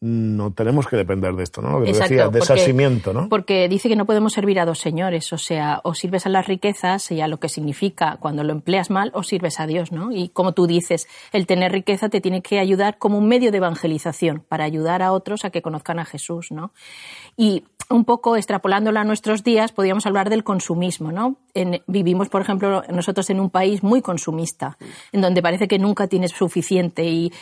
no 0.00 0.52
tenemos 0.52 0.86
que 0.86 0.96
depender 0.96 1.34
de 1.34 1.42
esto, 1.42 1.62
¿no? 1.62 1.80
Lo 1.80 1.84
que 1.84 1.92
porque- 1.92 2.28
desasimiento, 2.30 3.12
¿no? 3.12 3.28
Porque 3.28 3.68
dice 3.68 3.88
que 3.88 3.96
no 3.96 4.06
podemos 4.06 4.32
servir 4.32 4.60
a 4.60 4.66
dos 4.66 4.78
señores, 4.78 5.32
o 5.32 5.38
sea, 5.38 5.80
o 5.82 5.94
sirves 5.94 6.26
a 6.26 6.28
las 6.28 6.46
riquezas 6.46 7.10
y 7.10 7.20
a 7.20 7.28
lo 7.28 7.38
que 7.40 7.48
significa 7.48 8.16
cuando 8.20 8.44
lo 8.44 8.52
empleas 8.52 8.90
mal, 8.90 9.10
o 9.14 9.22
sirves 9.22 9.60
a 9.60 9.66
Dios, 9.66 9.90
¿no? 9.90 10.12
Y 10.12 10.28
como 10.28 10.52
tú 10.52 10.66
dices, 10.66 11.08
el 11.32 11.46
tener 11.46 11.72
riqueza 11.72 12.08
te 12.08 12.20
tiene 12.20 12.42
que 12.42 12.58
ayudar 12.58 12.98
como 12.98 13.18
un 13.18 13.28
medio 13.28 13.50
de 13.50 13.58
evangelización 13.58 14.44
para 14.46 14.64
ayudar 14.64 15.02
a 15.02 15.12
otros 15.12 15.44
a 15.44 15.50
que 15.50 15.62
conozcan 15.62 15.98
a 15.98 16.04
Jesús, 16.04 16.52
¿no? 16.52 16.72
Y 17.36 17.64
un 17.90 18.04
poco 18.04 18.36
extrapolándolo 18.36 19.00
a 19.00 19.04
nuestros 19.04 19.42
días, 19.42 19.72
podríamos 19.72 20.04
hablar 20.06 20.28
del 20.28 20.44
consumismo, 20.44 21.10
¿no? 21.10 21.36
En- 21.54 21.82
vivimos, 21.86 22.28
por 22.28 22.42
ejemplo, 22.42 22.82
nosotros 22.90 23.30
en 23.30 23.40
un 23.40 23.48
país 23.50 23.82
muy 23.82 24.02
consumista, 24.02 24.76
en 25.12 25.22
donde 25.22 25.40
parece 25.42 25.68
que 25.68 25.78
nunca 25.78 26.06
tienes 26.06 26.32
suficiente 26.32 27.04
y 27.04 27.32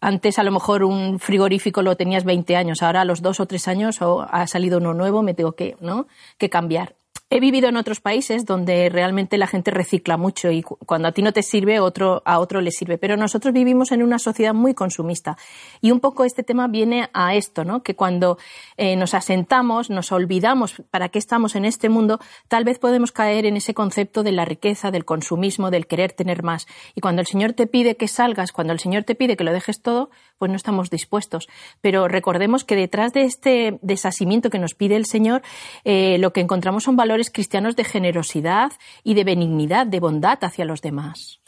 antes 0.00 0.38
a 0.38 0.42
lo 0.42 0.52
mejor 0.52 0.84
un 0.84 1.18
frigorífico 1.18 1.80
lo 1.82 1.96
tenías 1.96 2.24
20 2.24 2.54
años, 2.56 2.82
ahora 2.82 3.00
a 3.00 3.04
los 3.06 3.22
dos 3.22 3.40
o 3.40 3.46
tres 3.46 3.66
años 3.66 3.98
ha 4.02 4.46
salido 4.46 4.78
uno 4.78 4.92
nuevo, 4.92 5.22
me 5.22 5.32
tengo 5.34 5.52
que, 5.52 5.76
¿no? 5.80 6.06
que 6.36 6.50
cambiar. 6.50 6.96
He 7.36 7.40
vivido 7.40 7.68
en 7.68 7.76
otros 7.76 7.98
países 8.00 8.44
donde 8.46 8.88
realmente 8.90 9.38
la 9.38 9.48
gente 9.48 9.72
recicla 9.72 10.16
mucho 10.16 10.52
y 10.52 10.62
cu- 10.62 10.78
cuando 10.86 11.08
a 11.08 11.12
ti 11.12 11.20
no 11.20 11.32
te 11.32 11.42
sirve, 11.42 11.80
otro, 11.80 12.22
a 12.24 12.38
otro 12.38 12.60
le 12.60 12.70
sirve. 12.70 12.96
Pero 12.96 13.16
nosotros 13.16 13.52
vivimos 13.52 13.90
en 13.90 14.04
una 14.04 14.20
sociedad 14.20 14.54
muy 14.54 14.72
consumista. 14.72 15.36
Y 15.80 15.90
un 15.90 15.98
poco 15.98 16.22
este 16.24 16.44
tema 16.44 16.68
viene 16.68 17.10
a 17.12 17.34
esto, 17.34 17.64
¿no? 17.64 17.82
Que 17.82 17.96
cuando 17.96 18.38
eh, 18.76 18.94
nos 18.94 19.14
asentamos, 19.14 19.90
nos 19.90 20.12
olvidamos 20.12 20.80
para 20.92 21.08
qué 21.08 21.18
estamos 21.18 21.56
en 21.56 21.64
este 21.64 21.88
mundo, 21.88 22.20
tal 22.46 22.62
vez 22.62 22.78
podemos 22.78 23.10
caer 23.10 23.46
en 23.46 23.56
ese 23.56 23.74
concepto 23.74 24.22
de 24.22 24.30
la 24.30 24.44
riqueza, 24.44 24.92
del 24.92 25.04
consumismo, 25.04 25.72
del 25.72 25.88
querer 25.88 26.12
tener 26.12 26.44
más. 26.44 26.68
Y 26.94 27.00
cuando 27.00 27.20
el 27.20 27.26
Señor 27.26 27.54
te 27.54 27.66
pide 27.66 27.96
que 27.96 28.06
salgas, 28.06 28.52
cuando 28.52 28.72
el 28.72 28.78
Señor 28.78 29.02
te 29.02 29.16
pide 29.16 29.36
que 29.36 29.42
lo 29.42 29.52
dejes 29.52 29.82
todo, 29.82 30.10
pues 30.38 30.50
no 30.50 30.56
estamos 30.56 30.90
dispuestos. 30.90 31.48
Pero 31.80 32.08
recordemos 32.08 32.64
que 32.64 32.76
detrás 32.76 33.12
de 33.12 33.24
este 33.24 33.78
desasimiento 33.82 34.50
que 34.50 34.58
nos 34.58 34.74
pide 34.74 34.96
el 34.96 35.06
Señor, 35.06 35.42
eh, 35.84 36.18
lo 36.18 36.32
que 36.32 36.40
encontramos 36.40 36.84
son 36.84 36.96
valores 36.96 37.30
cristianos 37.30 37.76
de 37.76 37.84
generosidad 37.84 38.72
y 39.02 39.14
de 39.14 39.24
benignidad, 39.24 39.86
de 39.86 40.00
bondad 40.00 40.38
hacia 40.42 40.64
los 40.64 40.82
demás. 40.82 41.40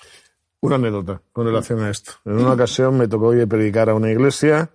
Una 0.60 0.76
anécdota 0.76 1.22
con 1.32 1.46
relación 1.46 1.82
a 1.82 1.90
esto. 1.90 2.12
En 2.24 2.34
una 2.34 2.52
ocasión 2.52 2.96
me 2.96 3.08
tocó 3.08 3.34
ir 3.34 3.42
a 3.42 3.46
predicar 3.46 3.90
a 3.90 3.94
una 3.94 4.10
iglesia. 4.10 4.70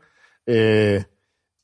eh, 0.46 1.06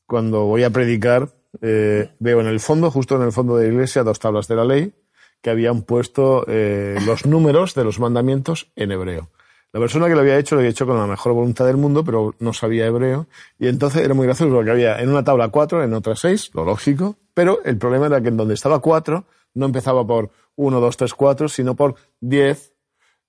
cuando 0.05 0.45
voy 0.45 0.63
a 0.63 0.69
predicar, 0.69 1.29
eh, 1.61 2.11
veo 2.19 2.39
en 2.39 2.47
el 2.47 2.61
fondo, 2.61 2.89
justo 2.91 3.17
en 3.17 3.23
el 3.23 3.33
fondo 3.33 3.57
de 3.57 3.67
la 3.67 3.73
iglesia, 3.73 4.03
dos 4.03 4.19
tablas 4.19 4.47
de 4.47 4.55
la 4.55 4.63
ley 4.63 4.93
que 5.41 5.49
habían 5.49 5.81
puesto 5.81 6.45
los 6.47 7.25
números 7.25 7.75
de 7.75 7.83
los 7.83 7.99
mandamientos 7.99 8.71
en 8.75 8.91
hebreo. 8.91 9.29
La 9.73 9.79
persona 9.79 10.07
que 10.07 10.13
lo 10.13 10.21
había 10.21 10.37
hecho 10.37 10.55
lo 10.55 10.59
había 10.61 10.71
hecho 10.71 10.87
con 10.87 10.97
la 10.97 11.07
mejor 11.07 11.33
voluntad 11.33 11.65
del 11.65 11.77
mundo, 11.77 12.03
pero 12.03 12.33
no 12.39 12.53
sabía 12.53 12.85
hebreo. 12.85 13.27
Y 13.59 13.67
entonces 13.67 14.03
era 14.03 14.13
muy 14.13 14.25
gracioso 14.25 14.53
porque 14.53 14.71
había 14.71 14.99
en 14.99 15.09
una 15.09 15.23
tabla 15.23 15.49
cuatro, 15.49 15.83
en 15.83 15.93
otra 15.93 16.15
seis, 16.15 16.49
lo 16.53 16.63
lógico. 16.65 17.17
Pero 17.33 17.63
el 17.63 17.77
problema 17.77 18.07
era 18.07 18.21
que 18.21 18.29
en 18.29 18.37
donde 18.37 18.53
estaba 18.53 18.79
cuatro 18.79 19.25
no 19.53 19.65
empezaba 19.65 20.05
por 20.05 20.31
uno, 20.55 20.79
dos, 20.79 20.97
tres, 20.97 21.13
cuatro, 21.13 21.47
sino 21.49 21.75
por 21.75 21.95
diez, 22.19 22.73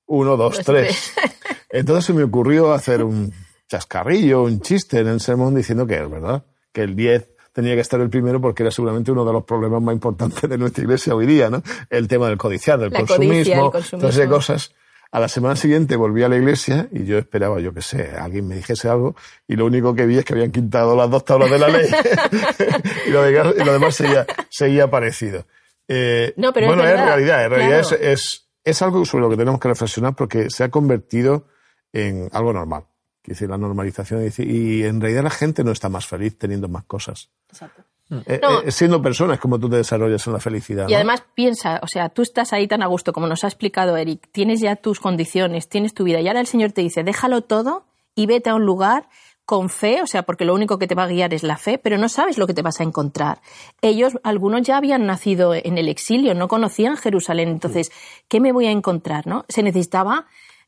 uno, 0.06 0.36
dos, 0.36 0.58
tres. 0.64 1.12
Entonces 1.70 2.04
se 2.06 2.12
me 2.14 2.22
ocurrió 2.22 2.72
hacer 2.72 3.02
un 3.02 3.32
chascarrillo, 3.68 4.42
un 4.42 4.60
chiste 4.60 5.00
en 5.00 5.08
el 5.08 5.20
sermón 5.20 5.54
diciendo 5.54 5.86
que 5.86 5.96
es 5.96 6.10
verdad, 6.10 6.44
que 6.72 6.82
el 6.82 6.96
10 6.96 7.30
tenía 7.52 7.74
que 7.74 7.80
estar 7.80 8.00
el 8.00 8.08
primero 8.08 8.40
porque 8.40 8.62
era 8.62 8.70
seguramente 8.70 9.12
uno 9.12 9.24
de 9.24 9.32
los 9.32 9.44
problemas 9.44 9.82
más 9.82 9.92
importantes 9.92 10.48
de 10.48 10.56
nuestra 10.56 10.84
iglesia 10.84 11.14
hoy 11.14 11.26
día, 11.26 11.50
¿no? 11.50 11.62
El 11.90 12.08
tema 12.08 12.28
del 12.28 12.38
codiciar, 12.38 12.78
del 12.78 12.90
La 12.90 13.00
consumismo. 13.00 13.70
todas 13.70 14.16
esas 14.16 14.28
cosas. 14.28 14.74
A 15.10 15.20
la 15.20 15.28
semana 15.28 15.56
siguiente 15.56 15.96
volví 15.96 16.22
a 16.22 16.28
la 16.28 16.36
iglesia 16.36 16.88
y 16.92 17.04
yo 17.04 17.16
esperaba, 17.16 17.60
yo 17.60 17.72
qué 17.72 17.80
sé, 17.80 18.10
alguien 18.18 18.46
me 18.46 18.56
dijese 18.56 18.88
algo 18.88 19.16
y 19.46 19.56
lo 19.56 19.64
único 19.64 19.94
que 19.94 20.04
vi 20.04 20.18
es 20.18 20.24
que 20.24 20.34
habían 20.34 20.52
quitado 20.52 20.94
las 20.94 21.10
dos 21.10 21.24
tablas 21.24 21.50
de 21.50 21.58
la 21.58 21.68
ley 21.68 21.88
y, 23.06 23.10
lo 23.10 23.22
demás, 23.22 23.54
y 23.58 23.64
lo 23.64 23.72
demás 23.72 23.94
seguía, 23.94 24.26
seguía 24.50 24.90
parecido. 24.90 25.46
Eh, 25.88 26.34
No, 26.36 26.52
pero 26.52 26.66
bueno, 26.66 26.82
es, 26.82 26.90
verdad, 26.90 27.06
realidad, 27.06 27.44
en 27.44 27.50
realidad 27.50 27.88
claro. 27.88 28.04
es, 28.04 28.22
es, 28.22 28.48
es 28.64 28.82
algo 28.82 29.04
sobre 29.06 29.22
lo 29.22 29.30
que 29.30 29.36
tenemos 29.38 29.58
que 29.58 29.68
reflexionar 29.68 30.14
porque 30.14 30.50
se 30.50 30.64
ha 30.64 30.70
convertido 30.70 31.46
en 31.92 32.28
algo 32.32 32.52
normal. 32.52 32.84
Quiere 33.22 33.34
decir, 33.34 33.50
la 33.50 33.58
normalización. 33.58 34.22
dice, 34.24 34.44
Y 34.44 34.84
en 34.84 35.00
realidad 35.00 35.24
la 35.24 35.30
gente 35.30 35.64
no 35.64 35.72
está 35.72 35.88
más 35.88 36.06
feliz 36.06 36.38
teniendo 36.38 36.68
más 36.68 36.84
cosas. 36.84 37.30
Eh, 38.10 38.40
No. 38.42 38.62
eh, 38.62 38.70
siendo 38.70 39.02
personas 39.02 39.38
como 39.38 39.58
tú 39.58 39.68
te 39.68 39.76
desarrollas 39.76 40.26
en 40.26 40.32
la 40.32 40.40
felicidad. 40.40 40.88
Y 40.88 40.92
¿no? 40.92 40.96
además 40.96 41.24
piensa, 41.34 41.80
o 41.82 41.86
sea, 41.86 42.08
tú 42.08 42.22
estás 42.22 42.52
ahí 42.52 42.66
tan 42.66 42.82
a 42.82 42.86
gusto 42.86 43.12
como 43.12 43.26
nos 43.26 43.44
ha 43.44 43.48
explicado 43.48 43.96
Eric, 43.96 44.28
tienes 44.32 44.60
ya 44.60 44.76
tus 44.76 44.98
condiciones, 45.00 45.68
tienes 45.68 45.92
tu 45.94 46.04
vida 46.04 46.20
y 46.20 46.28
ahora 46.28 46.40
el 46.40 46.46
Señor 46.46 46.72
te 46.72 46.80
dice, 46.80 47.02
déjalo 47.04 47.42
todo 47.42 47.84
y 48.14 48.26
vete 48.26 48.50
a 48.50 48.54
un 48.54 48.64
lugar 48.64 49.08
con 49.44 49.70
fe, 49.70 50.02
o 50.02 50.06
sea, 50.06 50.24
porque 50.24 50.44
lo 50.44 50.54
único 50.54 50.78
que 50.78 50.86
te 50.86 50.94
va 50.94 51.04
a 51.04 51.06
guiar 51.06 51.32
es 51.32 51.42
la 51.42 51.56
fe, 51.56 51.78
pero 51.78 51.96
no 51.96 52.10
sabes 52.10 52.36
lo 52.36 52.46
que 52.46 52.52
te 52.52 52.60
vas 52.60 52.80
a 52.80 52.82
encontrar. 52.82 53.40
Ellos, 53.80 54.18
algunos 54.22 54.60
ya 54.62 54.76
habían 54.76 55.06
nacido 55.06 55.54
en 55.54 55.78
el 55.78 55.88
exilio, 55.88 56.34
no 56.34 56.48
conocían 56.48 56.98
Jerusalén, 56.98 57.48
entonces, 57.48 57.90
¿qué 58.28 58.40
me 58.40 58.52
voy 58.52 58.66
a 58.66 58.70
encontrar? 58.70 59.26
¿no? 59.26 59.46
Se 59.48 59.62
necesitaba 59.62 60.26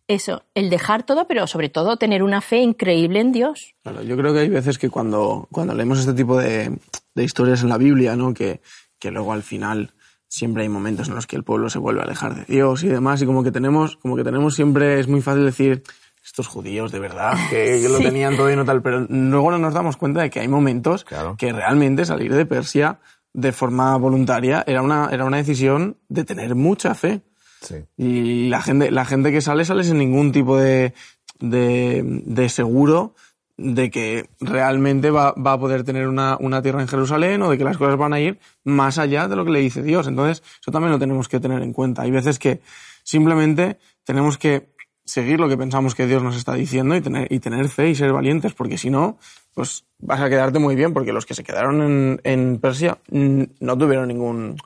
eso, 0.08 0.44
el 0.54 0.70
dejar 0.70 1.02
todo, 1.02 1.26
pero 1.26 1.46
sobre 1.46 1.68
todo 1.68 1.98
tener 1.98 2.22
una 2.22 2.40
fe 2.40 2.58
increíble 2.60 3.20
en 3.20 3.32
Dios. 3.32 3.74
Claro, 3.82 4.02
yo 4.02 4.16
creo 4.16 4.32
que 4.32 4.40
hay 4.40 4.48
veces 4.48 4.78
que 4.78 4.88
cuando, 4.88 5.46
cuando 5.52 5.74
leemos 5.74 6.00
este 6.00 6.14
tipo 6.14 6.38
de, 6.38 6.78
de 7.14 7.24
historias 7.24 7.62
en 7.62 7.68
la 7.68 7.78
Biblia, 7.78 8.16
¿no? 8.16 8.34
Que, 8.34 8.60
que 8.98 9.10
luego 9.10 9.32
al 9.32 9.42
final 9.42 9.92
siempre 10.28 10.62
hay 10.62 10.68
momentos 10.68 11.08
en 11.08 11.14
los 11.16 11.26
que 11.26 11.36
el 11.36 11.42
pueblo 11.44 11.68
se 11.70 11.78
vuelve 11.78 12.00
a 12.00 12.04
alejar 12.04 12.34
de 12.34 12.44
Dios 12.52 12.84
y 12.84 12.88
demás, 12.88 13.20
y 13.22 13.26
como 13.26 13.42
que 13.42 13.50
tenemos, 13.50 13.96
como 13.96 14.16
que 14.16 14.22
tenemos 14.24 14.54
siempre, 14.54 15.00
es 15.00 15.08
muy 15.08 15.20
fácil 15.22 15.44
decir, 15.44 15.82
estos 16.24 16.46
judíos 16.46 16.92
de 16.92 17.00
verdad, 17.00 17.34
que 17.50 17.80
lo 17.88 17.96
Sí. 17.98 18.04
tenían 18.04 18.36
todo 18.36 18.52
y 18.52 18.56
no 18.56 18.64
tal, 18.64 18.80
pero 18.82 19.00
luego 19.08 19.50
no 19.50 19.58
nos 19.58 19.74
damos 19.74 19.96
cuenta 19.96 20.20
de 20.22 20.30
que 20.30 20.38
hay 20.40 20.48
momentos 20.48 21.04
Claro. 21.04 21.34
que 21.36 21.52
realmente 21.52 22.04
salir 22.04 22.32
de 22.34 22.46
Persia 22.46 23.00
de 23.32 23.52
forma 23.52 23.96
voluntaria 23.96 24.62
era 24.66 24.82
una, 24.82 25.08
era 25.10 25.24
una 25.24 25.36
decisión 25.38 25.96
de 26.08 26.24
tener 26.24 26.54
mucha 26.54 26.94
fe. 26.94 27.22
Sí. 27.62 27.76
Y 27.96 28.48
la 28.48 28.60
gente, 28.62 28.90
la 28.90 29.04
gente 29.04 29.32
que 29.32 29.40
sale, 29.40 29.64
sale 29.64 29.82
sin 29.84 29.98
ningún 29.98 30.30
tipo 30.32 30.56
de, 30.58 30.94
de, 31.40 32.02
de 32.24 32.48
seguro 32.48 33.14
de 33.62 33.90
que 33.90 34.30
realmente 34.40 35.10
va, 35.10 35.32
va 35.32 35.52
a 35.52 35.60
poder 35.60 35.84
tener 35.84 36.08
una, 36.08 36.38
una 36.40 36.62
tierra 36.62 36.80
en 36.80 36.88
Jerusalén 36.88 37.42
o 37.42 37.50
de 37.50 37.58
que 37.58 37.64
las 37.64 37.76
cosas 37.76 37.98
van 37.98 38.14
a 38.14 38.20
ir 38.20 38.38
más 38.64 38.96
allá 38.96 39.28
de 39.28 39.36
lo 39.36 39.44
que 39.44 39.50
le 39.50 39.60
dice 39.60 39.82
Dios. 39.82 40.06
Entonces, 40.06 40.42
eso 40.60 40.70
también 40.70 40.92
lo 40.92 40.98
tenemos 40.98 41.28
que 41.28 41.40
tener 41.40 41.60
en 41.62 41.74
cuenta. 41.74 42.02
Hay 42.02 42.10
veces 42.10 42.38
que 42.38 42.62
simplemente 43.02 43.78
tenemos 44.04 44.38
que 44.38 44.70
seguir 45.04 45.40
lo 45.40 45.48
que 45.48 45.58
pensamos 45.58 45.94
que 45.94 46.06
Dios 46.06 46.22
nos 46.22 46.36
está 46.36 46.54
diciendo 46.54 46.96
y 46.96 47.02
tener, 47.02 47.30
y 47.30 47.38
tener 47.40 47.68
fe 47.68 47.90
y 47.90 47.94
ser 47.94 48.12
valientes, 48.14 48.54
porque 48.54 48.78
si 48.78 48.88
no, 48.88 49.18
pues 49.52 49.84
vas 49.98 50.20
a 50.20 50.30
quedarte 50.30 50.58
muy 50.58 50.74
bien, 50.74 50.94
porque 50.94 51.12
los 51.12 51.26
que 51.26 51.34
se 51.34 51.44
quedaron 51.44 51.82
en, 51.82 52.20
en 52.24 52.60
Persia 52.60 52.98
mm, 53.10 53.42
no 53.60 53.76
tuvieron 53.76 54.08
ningún, 54.08 54.56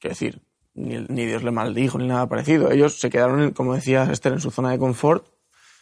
quiero 0.00 0.14
decir, 0.14 0.40
ni, 0.74 1.06
ni 1.08 1.24
Dios 1.24 1.44
le 1.44 1.52
maldijo 1.52 1.98
ni 1.98 2.08
nada 2.08 2.28
parecido. 2.28 2.72
Ellos 2.72 2.98
se 2.98 3.10
quedaron, 3.10 3.52
como 3.52 3.74
decía 3.74 4.10
Esther, 4.10 4.32
en 4.32 4.40
su 4.40 4.50
zona 4.50 4.72
de 4.72 4.78
confort, 4.78 5.28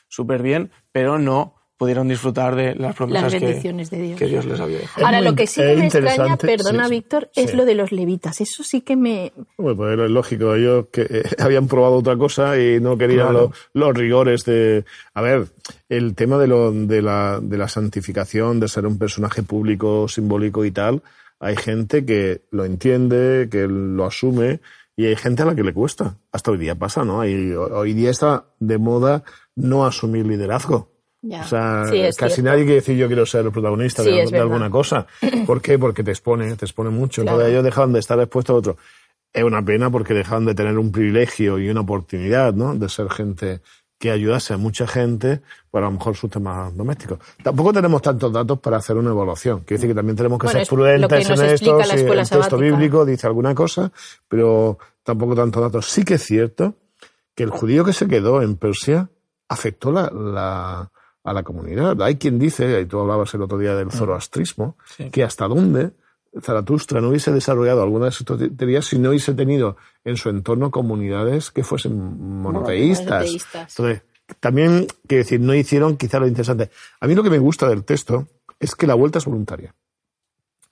súper 0.09 0.43
bien, 0.43 0.71
pero 0.93 1.19
no 1.19 1.62
pudieron 1.83 2.07
disfrutar 2.07 2.55
de 2.55 2.77
las 2.77 2.95
promesas 2.95 3.33
Las 3.33 3.41
que, 3.41 3.45
bendiciones 3.47 3.91
de 3.91 4.01
Dios. 4.03 4.19
que 4.21 4.27
Dios 4.27 4.45
les 4.47 4.61
había 4.61 4.79
dejado. 4.79 5.05
Ahora, 5.05 5.21
lo 5.21 5.35
que 5.35 5.49
sí 5.49 5.61
que 5.61 5.75
me 5.75 5.87
extraña, 5.87 6.37
perdona 6.37 6.85
sí, 6.85 6.89
sí. 6.91 6.95
Víctor, 6.95 7.31
es 7.35 7.51
Sí. 7.51 7.57
lo 7.57 7.65
de 7.65 7.75
los 7.75 7.91
levitas. 7.91 8.41
Eso 8.41 8.62
sí 8.62 8.83
que 8.83 8.95
me, 8.95 9.33
Bueno, 9.59 9.77
pues 9.77 9.99
es 9.99 10.11
lógico, 10.11 10.55
ellos 10.55 10.87
que 10.93 11.03
eh, 11.03 11.23
habían 11.41 11.67
probado 11.67 11.95
otra 11.97 12.17
cosa 12.17 12.57
y 12.57 12.79
no 12.79 12.97
querían 12.97 13.31
Claro. 13.31 13.51
los, 13.73 13.87
los 13.89 13.97
rigores 13.97 14.45
de... 14.45 14.85
A 15.15 15.23
ver, 15.23 15.47
el 15.89 16.15
tema 16.15 16.39
de, 16.39 16.47
lo, 16.47 16.71
de, 16.71 17.03
la, 17.03 17.41
de 17.43 17.59
la 17.59 17.67
santificación, 17.69 18.61
de 18.61 18.69
ser 18.69 18.87
un 18.87 18.97
personaje 18.99 19.43
público, 19.43 20.07
simbólico 20.07 20.65
y 20.65 20.71
tal, 20.71 21.03
hay 21.41 21.57
gente 21.57 22.05
que 22.05 22.43
lo 22.53 22.65
entiende, 22.65 23.49
que 23.51 23.67
lo 23.67 24.05
asume 24.05 24.61
y 24.97 25.07
hay 25.07 25.17
gente 25.17 25.43
a 25.43 25.47
la 25.47 25.57
que 25.57 25.65
le 25.65 25.73
cuesta. 25.73 26.15
Hasta 26.31 26.53
hoy 26.53 26.59
día 26.59 26.77
pasa, 26.77 27.05
¿no? 27.05 27.21
Hay- 27.23 27.53
hoy 27.55 27.93
día 27.95 28.11
está 28.11 28.45
de 28.61 28.79
moda 28.79 29.25
no 29.57 29.85
asumir 29.85 30.25
liderazgo. 30.27 30.92
Ya. 31.25 31.43
O 31.43 31.45
sea, 31.47 31.85
Sí, 31.88 32.00
casi 32.17 32.35
cierto. 32.35 32.43
nadie 32.50 32.62
quiere 32.64 32.75
decir 32.81 32.97
yo 32.97 33.07
quiero 33.07 33.25
ser 33.25 33.47
el 33.47 33.52
protagonista 33.52 34.02
Sí, 34.02 34.11
de, 34.11 34.38
alguna 34.38 34.69
cosa. 34.71 35.07
¿Por 35.47 35.62
qué? 35.62 35.79
Porque 35.79 36.02
te 36.02 36.11
expone, 36.11 36.57
te 36.57 36.64
expone 36.64 36.91
mucho. 36.91 37.23
Claro. 37.23 37.37
Entonces 37.38 37.52
ellos 37.52 37.64
dejaban 37.64 37.93
de 37.93 38.00
estar 38.00 38.19
expuestos 38.19 38.55
a 38.55 38.59
otro. 38.59 38.76
Es 39.33 39.45
una 39.45 39.64
pena 39.64 39.88
porque 39.88 40.14
dejaban 40.14 40.45
de 40.47 40.55
tener 40.55 40.76
un 40.79 40.91
privilegio 40.93 41.59
y 41.59 41.71
una 41.71 41.81
oportunidad, 41.83 42.52
¿no? 42.55 42.75
De 42.75 42.88
ser 42.88 43.09
gente 43.09 43.61
que 43.99 44.11
ayudase 44.11 44.52
a 44.52 44.57
mucha 44.57 44.85
gente, 44.88 45.43
pues 45.71 45.81
a 45.81 45.85
lo 45.87 45.93
mejor 45.93 46.17
sus 46.17 46.29
temas 46.29 46.76
domésticos. 46.76 47.21
Tampoco 47.41 47.73
tenemos 47.73 48.02
tantos 48.02 48.33
datos 48.33 48.59
para 48.59 48.79
hacer 48.79 48.97
una 48.97 49.11
evaluación. 49.11 49.61
Quiere 49.61 49.76
decir 49.79 49.91
que 49.91 49.95
también 49.95 50.17
tenemos 50.17 50.41
que 50.41 50.47
Bueno, 50.49 50.59
ser 50.59 50.69
prudentes 50.69 51.31
en 51.31 51.45
esto. 51.45 51.83
Si 51.85 51.95
el 52.00 52.29
texto 52.29 52.59
bíblico 52.59 53.05
dice 53.07 53.29
alguna 53.29 53.55
cosa, 53.55 53.93
pero 54.26 54.76
tampoco 55.05 55.37
tantos 55.37 55.62
datos. 55.62 55.87
Sí 55.87 56.02
que 56.05 56.14
es 56.14 56.23
cierto 56.25 56.75
que 57.37 57.45
el 57.45 57.50
judío 57.50 57.85
que 57.85 57.93
se 57.93 58.09
quedó 58.09 58.43
en 58.43 58.57
Persia 58.57 59.09
afectó 59.49 59.93
la, 59.93 60.11
la- 60.11 60.91
a 61.25 61.33
la 61.33 61.43
comunidad. 61.43 62.00
Hay 62.02 62.17
quien 62.17 62.38
dice, 62.38 62.81
y 62.81 62.87
tú 62.87 62.99
hablabas 63.00 63.33
el 63.35 63.43
otro 63.43 63.59
día 63.59 63.75
del 63.75 63.91
zoroastrismo, 63.91 64.76
Sí. 64.85 65.11
que 65.11 65.23
hasta 65.23 65.47
dónde 65.49 65.93
Zaratustra 66.41 67.00
no 67.00 67.11
hubiese 67.11 67.31
desarrollado 67.31 67.83
alguna 67.83 68.07
de 68.07 68.12
sus 68.12 68.26
teorías 68.26 68.87
si 68.87 68.99
no 68.99 69.11
hubiese 69.11 69.35
tenido 69.35 69.76
en 70.05 70.17
su 70.17 70.31
entorno 70.31 70.71
comunidades 70.71 71.50
que 71.50 71.62
fuesen 71.62 71.99
monoteístas. 72.41 73.07
Monoteístas. 73.25 73.79
Entonces, 73.79 74.02
también, 74.41 74.87
quiero 75.07 75.25
decir, 75.25 75.41
no 75.41 75.55
hicieron 75.55 75.97
quizá 75.99 76.19
lo 76.19 76.26
interesante. 76.26 76.71
A 77.00 77.07
mí 77.07 77.14
lo 77.14 77.23
que 77.23 77.29
me 77.31 77.38
gusta 77.38 77.69
del 77.69 77.85
texto 77.85 78.29
es 78.59 78.75
que 78.75 78.87
la 78.87 78.95
vuelta 78.95 79.19
es 79.19 79.26
voluntaria. 79.26 79.75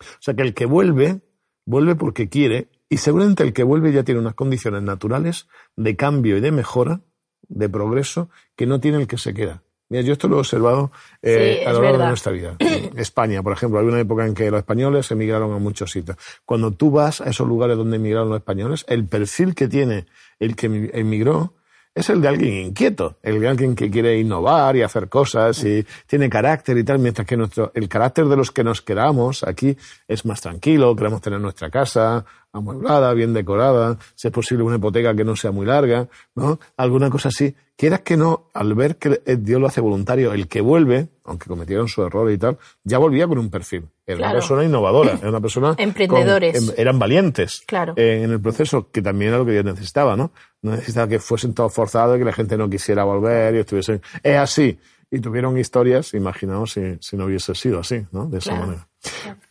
O 0.01 0.21
sea, 0.21 0.33
que 0.35 0.43
el 0.43 0.55
que 0.55 0.65
vuelve, 0.65 1.21
vuelve 1.67 1.95
porque 1.95 2.31
quiere, 2.31 2.69
y 2.89 2.97
seguramente 2.97 3.43
el 3.43 3.53
que 3.53 3.63
vuelve 3.63 3.93
ya 3.93 4.03
tiene 4.03 4.21
unas 4.21 4.35
condiciones 4.35 4.83
naturales 4.83 5.47
de 5.77 5.95
cambio 5.95 6.39
y 6.39 6.41
de 6.41 6.53
mejora, 6.53 7.03
de 7.49 7.69
progreso, 7.69 8.31
que 8.57 8.67
no 8.67 8.81
tiene 8.81 8.97
el 8.99 9.07
que 9.07 9.19
se 9.19 9.35
queda. 9.35 9.63
Mira, 9.91 10.03
yo 10.03 10.13
esto 10.13 10.29
lo 10.29 10.37
he 10.37 10.39
observado 10.39 10.91
eh, 11.21 11.59
Sí, 11.61 11.67
a 11.67 11.73
lo 11.73 11.83
largo 11.83 11.99
de 11.99 12.09
nuestra 12.09 12.33
vida. 12.33 12.57
España, 12.97 13.43
por 13.43 13.53
ejemplo, 13.53 13.79
había 13.81 13.91
una 13.91 14.01
época 14.01 14.25
en 14.25 14.35
que 14.35 14.51
los 14.51 14.59
españoles 14.61 15.11
emigraron 15.11 15.53
a 15.53 15.59
muchos 15.59 15.91
sitios. 15.91 16.17
Cuando 16.47 16.71
tú 16.71 16.91
vas 16.93 17.21
a 17.21 17.29
esos 17.29 17.47
lugares 17.47 17.77
donde 17.77 17.97
emigraron 17.97 18.29
los 18.31 18.39
españoles, 18.39 18.85
el 18.89 19.07
perfil 19.07 19.55
que 19.55 19.67
tiene 19.69 20.07
el 20.39 20.55
que 20.57 20.71
emi- 20.71 20.91
emigró 20.95 21.55
es 22.01 22.11
el 22.11 22.21
de 22.21 22.29
alguien 22.29 22.67
inquieto, 22.67 23.17
el 23.23 23.41
de 23.41 23.49
alguien 23.49 23.75
que 23.75 23.91
quiere 23.91 24.19
innovar 24.19 24.77
y 24.77 24.83
hacer 24.83 25.09
cosas 25.09 25.63
y 25.65 25.87
tiene 26.07 26.29
carácter 26.29 26.77
y 26.79 26.85
tal, 26.85 26.99
mientras 26.99 27.27
que 27.27 27.37
nuestro, 27.37 27.71
el 27.75 27.89
carácter 27.89 28.27
de 28.27 28.37
los 28.37 28.51
que 28.51 28.65
nos 28.65 28.83
quedamos 28.83 29.43
aquí 29.45 29.77
es 30.09 30.25
más 30.27 30.41
tranquilo, 30.41 30.95
queremos 30.97 31.21
tener 31.21 31.41
nuestra 31.41 31.71
casa 31.71 32.25
amueblada, 32.53 33.15
bien 33.15 33.33
decorada, 33.33 33.97
si 34.17 34.27
es 34.29 34.35
posible 34.35 34.65
una 34.65 34.77
hipoteca 34.77 35.15
que 35.15 35.25
no 35.25 35.37
sea 35.37 35.53
muy 35.53 35.67
larga, 35.67 36.09
¿no? 36.35 36.59
Alguna 36.77 37.09
cosa 37.09 37.29
así. 37.29 37.55
Quieras 37.77 38.01
que 38.01 38.17
no, 38.17 38.49
al 38.53 38.75
ver 38.75 38.97
que 38.97 39.21
Dios 39.39 39.61
lo 39.61 39.69
hace 39.69 39.81
voluntario, 39.81 40.33
el 40.35 40.49
que 40.49 40.61
vuelve, 40.61 41.09
aunque 41.25 41.47
cometieron 41.47 41.89
su 41.89 42.03
error 42.03 42.31
y 42.31 42.37
tal, 42.37 42.59
ya 42.85 42.99
volvía 42.99 43.27
con 43.29 43.39
un 43.39 43.51
perfil. 43.51 43.85
Era 44.05 44.19
una 44.19 44.33
persona 44.33 44.65
innovadora, 44.65 45.17
era 45.21 45.31
una 45.31 45.41
persona... 45.41 45.75
Emprendedores. 45.79 46.57
em- 46.69 46.75
eran 46.77 46.99
valientes 46.99 47.63
Claro. 47.67 47.95
eh, 47.97 48.23
en 48.25 48.33
el 48.33 48.41
proceso, 48.41 48.89
que 48.91 49.01
también 49.01 49.29
era 49.31 49.39
lo 49.39 49.47
que 49.47 49.53
Dios 49.53 49.65
necesitaba, 49.65 50.17
¿no? 50.17 50.33
No 50.63 50.73
necesitaba 50.73 51.09
que 51.09 51.19
fuesen 51.19 51.55
todos 51.55 51.73
forzados 51.73 52.17
y 52.17 52.19
que 52.19 52.25
la 52.25 52.33
gente 52.33 52.57
no 52.57 52.69
quisiera 52.69 53.05
volver 53.05 53.55
y 53.55 53.59
estuviesen... 53.59 54.03
Es 54.23 54.37
así. 54.37 54.79
Y 55.11 55.19
tuvieron 55.21 55.57
historias, 55.59 56.15
imaginaos 56.15 56.73
si, 56.73 56.97
si 57.01 57.17
no 57.17 57.25
hubiese 57.25 57.55
sido 57.55 57.81
así, 57.81 58.07
¿no? 58.13 58.27
De 58.27 58.39
esa 58.39 58.51
Claro. 58.51 58.67
manera. 58.67 58.89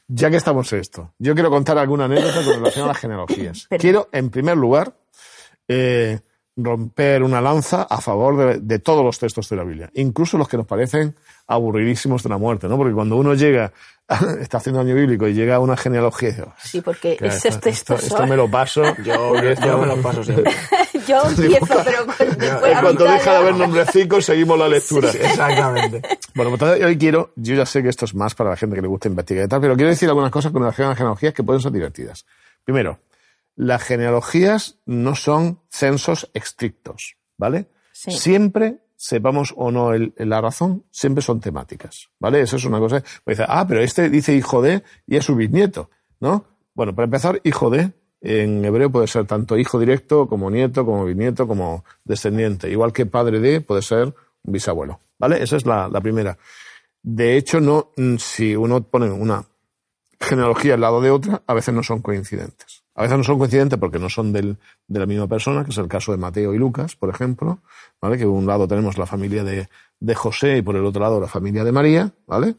Ya 0.08 0.30
que 0.30 0.38
estamos 0.38 0.72
en 0.74 0.80
esto, 0.80 1.14
yo 1.20 1.34
quiero 1.34 1.50
contar 1.50 1.78
alguna 1.78 2.06
anécdota 2.06 2.44
con 2.46 2.54
relación 2.56 2.86
a 2.86 2.88
las 2.90 2.98
genealogías. 2.98 3.66
Pero- 3.70 3.82
Quiero, 3.82 4.10
en 4.12 4.30
primer 4.30 4.56
lugar, 4.58 4.94
eh, 5.68 6.20
romper 6.56 7.24
una 7.24 7.40
lanza 7.42 7.84
a 7.84 8.02
favor 8.02 8.38
de, 8.38 8.60
de 8.60 8.80
todos 8.80 9.04
los 9.04 9.18
textos 9.20 9.48
de 9.50 9.56
la 9.56 9.64
Biblia, 9.64 9.90
incluso 9.96 10.38
los 10.38 10.48
que 10.48 10.58
nos 10.58 10.66
parecen 10.66 11.16
aburridísimos 11.48 12.22
de 12.24 12.30
la 12.30 12.38
muerte, 12.38 12.68
¿no? 12.68 12.76
Porque 12.78 12.94
cuando 12.94 13.16
uno 13.18 13.34
llega, 13.34 13.72
está 14.42 14.58
haciendo 14.58 14.82
año 14.82 14.96
bíblico 14.96 15.28
y 15.28 15.34
llega 15.34 15.56
a 15.56 15.60
una 15.60 15.78
genealogía, 15.78 16.30
y 16.30 16.34
dice, 16.34 16.46
Sí, 16.64 16.82
porque 16.82 17.16
"Claro, 17.18 17.34
esos 17.34 17.46
esto, 17.46 17.60
textos 17.62 18.04
esto- 18.04 18.16
esto 18.16 18.28
me 18.28 18.36
lo 18.36 18.50
paso. 18.50 18.84
Yo, 19.04 19.36
esto- 19.36 19.66
yo 19.66 19.78
me 19.78 19.88
lo 19.88 19.98
paso 20.02 20.24
siempre. 20.24 20.52
Yo 21.10 21.22
empiezo, 21.28 21.66
pero 21.84 22.06
después 22.06 22.72
En 22.72 22.80
cuanto 22.82 23.04
deja 23.06 23.32
de 23.32 23.38
haber 23.38 23.56
nombrecicos, 23.56 24.26
seguimos 24.26 24.58
la 24.60 24.68
lectura. 24.68 25.10
Exactamente. 25.12 26.02
Bueno, 26.36 26.52
pues 26.52 26.62
entonces 26.62 26.86
hoy 26.86 26.98
quiero, 26.98 27.34
yo 27.36 27.56
ya 27.56 27.66
sé 27.66 27.82
que 27.84 27.90
esto 27.90 28.06
es 28.06 28.16
más 28.16 28.34
para 28.36 28.52
la 28.52 28.56
gente 28.56 28.76
que 28.76 28.82
le 28.82 28.88
gusta 28.88 29.10
investigar 29.10 29.44
y 29.46 29.48
tal, 29.50 29.60
pero 29.60 29.76
quiero 29.76 29.90
decir 29.90 30.08
algunas 30.08 30.32
cosas 30.32 30.52
con 30.54 30.62
relación 30.62 30.86
a 30.86 30.90
las 30.92 30.98
genealogías 30.98 31.34
que 31.34 31.44
pueden 31.44 31.62
ser 31.62 31.72
divertidas. 31.74 32.26
Primero, 32.64 33.00
las 33.56 33.84
genealogías 33.84 34.78
no 34.86 35.16
son 35.16 35.60
censos 35.70 36.30
estrictos, 36.34 37.18
¿vale? 37.36 37.68
Sí. 37.92 38.12
Siempre, 38.12 38.78
sepamos 38.96 39.54
o 39.58 39.70
no 39.72 39.94
el- 39.94 40.14
la 40.18 40.40
razón, 40.40 40.86
siempre 40.92 41.22
son 41.22 41.42
temáticas, 41.42 42.10
¿vale? 42.20 42.40
Eso 42.42 42.56
es 42.56 42.64
una 42.64 42.80
cosa. 42.80 43.04
Pues 43.26 43.38
dice, 43.38 43.46
ah, 43.50 43.66
pero 43.68 43.82
este 43.82 44.10
dice 44.10 44.34
hijo 44.34 44.62
de 44.62 44.84
y 45.08 45.18
es 45.18 45.26
su 45.26 45.36
bisnieto, 45.36 45.90
¿no? 46.22 46.46
Bueno, 46.74 46.96
para 46.96 47.06
empezar, 47.06 47.42
hijo 47.44 47.70
de, 47.70 47.92
en 48.22 48.64
hebreo 48.66 48.90
puede 48.92 49.08
ser 49.08 49.26
tanto 49.26 49.58
hijo 49.58 49.80
directo 49.80 50.28
como 50.28 50.50
nieto, 50.52 50.86
como 50.86 51.06
bisnieto, 51.06 51.48
como 51.48 51.84
descendiente. 52.04 52.70
Igual 52.70 52.92
que 52.94 53.06
padre 53.06 53.40
de 53.40 53.62
puede 53.62 53.82
ser 53.82 54.14
un 54.44 54.54
bisabuelo, 54.54 55.00
¿vale? 55.18 55.42
Esa 55.42 55.58
es 55.58 55.66
la, 55.66 55.90
primera. 56.02 56.38
De 57.02 57.38
hecho, 57.38 57.62
no, 57.62 57.92
mm, 57.98 58.18
si 58.18 58.56
uno 58.56 58.82
pone 58.84 59.10
una 59.10 59.46
genealogía 60.20 60.74
al 60.74 60.82
lado 60.82 61.00
de 61.02 61.12
otra, 61.12 61.42
a 61.48 61.54
veces 61.54 61.74
no 61.74 61.82
son 61.84 62.02
coincidentes. 62.02 62.84
A 62.96 63.04
veces 63.04 63.18
no 63.18 63.24
son 63.24 63.38
coincidentes 63.38 63.80
porque 63.80 64.00
no 64.00 64.10
son 64.10 64.34
del- 64.34 64.58
de 64.88 65.00
la 65.00 65.06
misma 65.06 65.28
persona, 65.28 65.64
que 65.64 65.72
es 65.72 65.78
el 65.78 65.88
caso 65.88 66.12
de 66.12 66.18
Mateo 66.18 66.54
y 66.54 66.58
Lucas, 66.58 66.98
por 66.98 67.10
ejemplo, 67.10 67.60
¿vale? 68.02 68.18
Que 68.18 68.26
por 68.26 68.34
un 68.34 68.46
lado 68.46 68.68
tenemos 68.68 68.98
la 68.98 69.06
familia 69.06 69.46
de, 69.46 69.70
de 70.02 70.16
José 70.16 70.58
y 70.58 70.62
por 70.62 70.76
el 70.76 70.84
otro 70.86 71.02
lado 71.02 71.22
la 71.22 71.28
familia 71.28 71.64
de 71.64 71.72
María, 71.72 72.12
¿vale? 72.28 72.56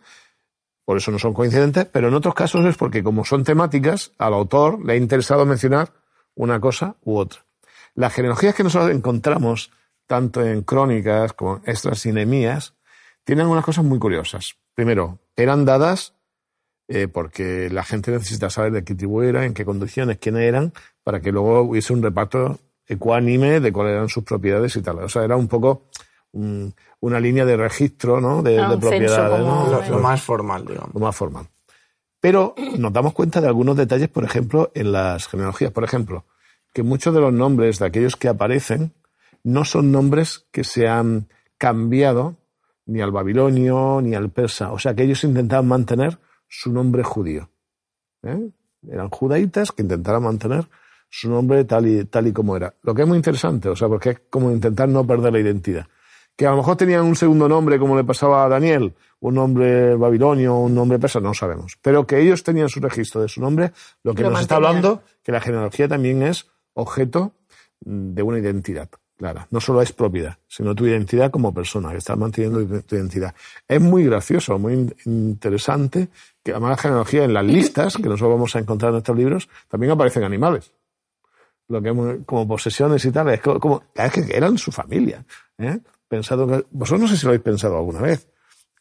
Por 0.90 0.96
eso 0.96 1.12
no 1.12 1.20
son 1.20 1.34
coincidentes, 1.34 1.84
pero 1.84 2.08
en 2.08 2.14
otros 2.14 2.34
casos 2.34 2.64
es 2.66 2.76
porque 2.76 3.04
como 3.04 3.24
son 3.24 3.44
temáticas, 3.44 4.10
al 4.18 4.34
autor 4.34 4.84
le 4.84 4.94
ha 4.94 4.96
interesado 4.96 5.46
mencionar 5.46 5.92
una 6.34 6.58
cosa 6.58 6.96
u 7.04 7.16
otra. 7.16 7.44
Las 7.94 8.12
genealogías 8.12 8.56
que 8.56 8.64
nosotros 8.64 8.90
encontramos, 8.90 9.70
tanto 10.08 10.44
en 10.44 10.62
crónicas 10.62 11.32
como 11.34 11.58
en 11.58 11.70
extras 11.70 12.04
y 12.06 12.12
Nehemías, 12.12 12.74
tienen 13.22 13.46
unas 13.46 13.64
cosas 13.64 13.84
muy 13.84 14.00
curiosas. 14.00 14.56
Primero, 14.74 15.20
eran 15.36 15.64
dadas 15.64 16.14
eh, 16.88 17.06
porque 17.06 17.70
la 17.70 17.84
gente 17.84 18.10
necesita 18.10 18.50
saber 18.50 18.72
de 18.72 18.82
qué 18.82 18.96
tribu 18.96 19.22
era, 19.22 19.46
en 19.46 19.54
qué 19.54 19.64
condiciones, 19.64 20.18
quiénes 20.18 20.42
eran, 20.42 20.72
para 21.04 21.20
que 21.20 21.30
luego 21.30 21.60
hubiese 21.60 21.92
un 21.92 22.02
reparto 22.02 22.58
ecuánime 22.88 23.60
de 23.60 23.72
cuáles 23.72 23.92
eran 23.92 24.08
sus 24.08 24.24
propiedades 24.24 24.74
y 24.74 24.82
tal. 24.82 24.98
O 24.98 25.08
sea, 25.08 25.22
era 25.22 25.36
un 25.36 25.46
poco 25.46 25.84
una 27.00 27.18
línea 27.20 27.44
de 27.44 27.56
registro, 27.56 28.20
¿no? 28.20 28.42
De, 28.42 28.58
Ah, 28.58 28.70
de 28.70 28.78
propiedades, 28.78 29.40
como- 29.40 29.64
¿no? 29.66 29.70
Lo, 29.80 29.88
lo 29.88 29.98
más 30.00 30.22
formal, 30.22 30.66
digamos. 30.66 30.92
lo 30.94 31.00
más 31.00 31.16
formal. 31.16 31.46
Pero 32.20 32.54
nos 32.78 32.92
damos 32.92 33.14
cuenta 33.14 33.40
de 33.40 33.46
algunos 33.48 33.76
detalles, 33.76 34.08
por 34.08 34.24
ejemplo, 34.24 34.70
en 34.74 34.92
las 34.92 35.26
genealogías. 35.26 35.72
Por 35.72 35.84
ejemplo, 35.84 36.24
que 36.74 36.82
muchos 36.82 37.14
de 37.14 37.20
los 37.20 37.32
nombres 37.32 37.78
de 37.78 37.86
aquellos 37.86 38.16
que 38.16 38.28
aparecen 38.28 38.92
no 39.42 39.64
son 39.64 39.90
nombres 39.90 40.46
que 40.52 40.62
se 40.64 40.86
han 40.86 41.28
cambiado 41.56 42.36
ni 42.84 43.00
al 43.00 43.10
babilonio 43.12 44.00
ni 44.02 44.14
al 44.14 44.28
persa. 44.30 44.70
O 44.72 44.78
sea, 44.78 44.94
que 44.94 45.04
ellos 45.04 45.24
intentaban 45.24 45.66
mantener 45.68 46.18
su 46.46 46.70
nombre 46.72 47.02
judío. 47.02 47.48
¿eh? 48.22 48.50
Eran 48.90 49.08
judaítas 49.08 49.72
que 49.72 49.82
intentaron 49.82 50.24
mantener 50.24 50.68
su 51.08 51.30
nombre 51.30 51.64
tal 51.64 51.86
y, 51.86 52.04
tal 52.04 52.26
y 52.26 52.32
como 52.32 52.56
era. 52.56 52.74
Lo 52.82 52.94
que 52.94 53.02
es 53.02 53.08
muy 53.08 53.16
interesante, 53.16 53.68
o 53.70 53.76
sea, 53.76 53.88
porque 53.88 54.10
es 54.10 54.20
como 54.28 54.50
intentar 54.52 54.88
no 54.88 55.06
perder 55.06 55.32
la 55.32 55.38
identidad. 55.40 55.86
Que 56.36 56.46
a 56.46 56.50
lo 56.50 56.56
mejor 56.56 56.76
tenían 56.76 57.04
un 57.04 57.16
segundo 57.16 57.48
nombre, 57.48 57.78
como 57.78 57.96
le 57.96 58.04
pasaba 58.04 58.44
a 58.44 58.48
Daniel, 58.48 58.94
un 59.20 59.34
nombre 59.34 59.94
babilonio, 59.96 60.56
un 60.56 60.74
nombre 60.74 60.98
persa, 60.98 61.20
no 61.20 61.34
sabemos. 61.34 61.76
Pero 61.82 62.06
que 62.06 62.18
ellos 62.20 62.42
tenían 62.42 62.68
su 62.70 62.80
registro 62.80 63.20
de 63.20 63.28
su 63.28 63.40
nombre, 63.40 63.72
lo 64.02 64.14
que 64.14 64.22
Lo 64.22 64.30
nos 64.30 64.40
está 64.40 64.56
hablando 64.56 65.02
que 65.22 65.32
la 65.32 65.40
genealogía 65.40 65.86
también 65.88 66.22
es 66.22 66.46
objeto 66.72 67.32
de 67.80 68.22
una 68.22 68.38
identidad 68.38 68.88
clara. 69.18 69.46
No 69.50 69.60
solo 69.60 69.82
es 69.82 69.92
propiedad, 69.92 70.38
sino 70.48 70.74
tu 70.74 70.86
identidad 70.86 71.30
como 71.30 71.52
persona, 71.52 71.90
que 71.90 71.98
estás 71.98 72.16
manteniendo 72.16 72.64
tu- 72.80 72.96
identidad. 72.96 73.34
Es 73.68 73.78
muy 73.80 74.04
gracioso, 74.06 74.58
muy 74.58 74.72
in- 74.72 74.94
interesante 75.04 76.08
que 76.42 76.52
además 76.52 76.70
la 76.70 76.76
genealogía 76.78 77.24
en 77.24 77.34
las 77.34 77.44
listas 77.44 77.96
que 77.98 78.04
nosotros 78.08 78.30
vamos 78.30 78.56
a 78.56 78.60
encontrar 78.60 78.92
en 78.92 78.98
estos 78.98 79.14
libros 79.16 79.48
también 79.68 79.92
aparecen 79.92 80.24
animales. 80.24 80.72
Lo 81.68 81.82
que 81.82 81.94
como 82.24 82.48
posesiones 82.48 83.04
y 83.04 83.12
tal, 83.12 83.28
es 83.28 83.40
co- 83.42 83.60
como, 83.60 83.82
es 83.94 84.10
que 84.10 84.26
eran 84.34 84.56
su 84.58 84.72
familia. 84.72 85.22
¿eh? 85.58 85.78
Pensado 86.10 86.44
que, 86.48 86.66
vosotros 86.72 87.02
no 87.02 87.06
sé 87.06 87.16
si 87.16 87.24
lo 87.24 87.30
habéis 87.30 87.44
pensado 87.44 87.76
alguna 87.76 88.00
vez. 88.00 88.26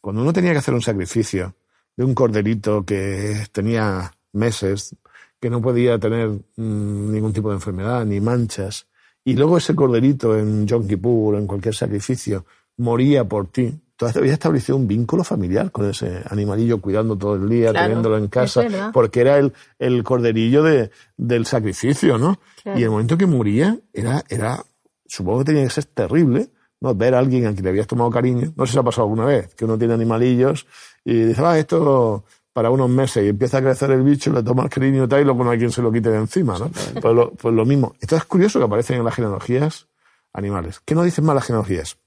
Cuando 0.01 0.23
uno 0.23 0.33
tenía 0.33 0.51
que 0.51 0.57
hacer 0.57 0.73
un 0.73 0.81
sacrificio 0.81 1.53
de 1.95 2.03
un 2.03 2.15
corderito 2.15 2.83
que 2.83 3.45
tenía 3.51 4.11
meses, 4.33 4.95
que 5.39 5.51
no 5.51 5.61
podía 5.61 5.99
tener 5.99 6.29
mm, 6.29 7.11
ningún 7.11 7.31
tipo 7.31 7.49
de 7.49 7.55
enfermedad 7.57 8.03
ni 8.03 8.19
manchas, 8.19 8.87
y 9.23 9.35
luego 9.35 9.59
ese 9.59 9.75
corderito 9.75 10.35
en 10.39 10.65
Yom 10.65 10.87
Kippur 10.87 11.35
o 11.35 11.37
en 11.37 11.45
cualquier 11.45 11.75
sacrificio 11.75 12.47
moría 12.77 13.23
por 13.25 13.45
ti, 13.45 13.79
tú 13.95 14.07
habías 14.07 14.33
establecido 14.33 14.75
un 14.75 14.87
vínculo 14.87 15.23
familiar 15.23 15.71
con 15.71 15.87
ese 15.87 16.23
animalillo, 16.31 16.81
cuidando 16.81 17.15
todo 17.15 17.35
el 17.35 17.47
día, 17.47 17.69
Claro, 17.69 17.85
teniéndolo 17.85 18.17
en 18.17 18.27
casa, 18.27 18.89
porque 18.91 19.21
era 19.21 19.37
el, 19.37 19.53
el 19.77 20.03
corderillo 20.03 20.63
de, 20.63 20.89
del 21.15 21.45
sacrificio, 21.45 22.17
¿no? 22.17 22.39
Claro. 22.63 22.79
Y 22.79 22.83
el 22.83 22.89
momento 22.89 23.19
que 23.19 23.27
moría, 23.27 23.77
era, 23.93 24.23
era, 24.29 24.65
supongo 25.05 25.39
que 25.39 25.45
tenía 25.45 25.65
que 25.65 25.69
ser 25.69 25.85
terrible, 25.85 26.49
¿no? 26.81 26.95
Ver 26.95 27.15
a 27.15 27.19
alguien 27.19 27.45
a 27.45 27.53
quien 27.53 27.63
le 27.63 27.69
habías 27.69 27.87
tomado 27.87 28.09
cariño. 28.09 28.53
No 28.55 28.65
sé 28.65 28.73
si 28.73 28.79
ha 28.79 28.83
pasado 28.83 29.03
alguna 29.03 29.25
vez, 29.25 29.53
que 29.55 29.65
uno 29.65 29.77
tiene 29.77 29.93
animalillos 29.93 30.65
y 31.03 31.13
dice, 31.13 31.41
ah, 31.43 31.57
esto 31.57 32.23
para 32.53 32.71
unos 32.71 32.89
meses 32.89 33.23
y 33.23 33.29
empieza 33.29 33.59
a 33.59 33.61
crecer 33.61 33.91
el 33.91 34.03
bicho, 34.03 34.33
le 34.33 34.43
toma 34.43 34.63
el 34.63 34.69
cariño 34.69 35.05
y 35.05 35.07
tal, 35.07 35.21
y 35.21 35.23
luego 35.23 35.43
no 35.43 35.51
hay 35.51 35.57
quien 35.57 35.71
se 35.71 35.81
lo 35.81 35.91
quite 35.91 36.09
de 36.09 36.17
encima, 36.17 36.57
¿no? 36.57 36.69
Pues 36.99 37.15
lo, 37.15 37.31
pues 37.31 37.53
lo 37.53 37.65
mismo. 37.65 37.95
Esto 38.01 38.15
es 38.15 38.25
curioso 38.25 38.59
que 38.59 38.65
aparecen 38.65 38.97
en 38.97 39.05
las 39.05 39.15
genealogías 39.15 39.87
animales. 40.33 40.81
¿Qué 40.83 40.95
nos 40.95 41.05
dicen 41.05 41.25
más 41.25 41.35
las 41.35 41.45
genealogías? 41.45 41.97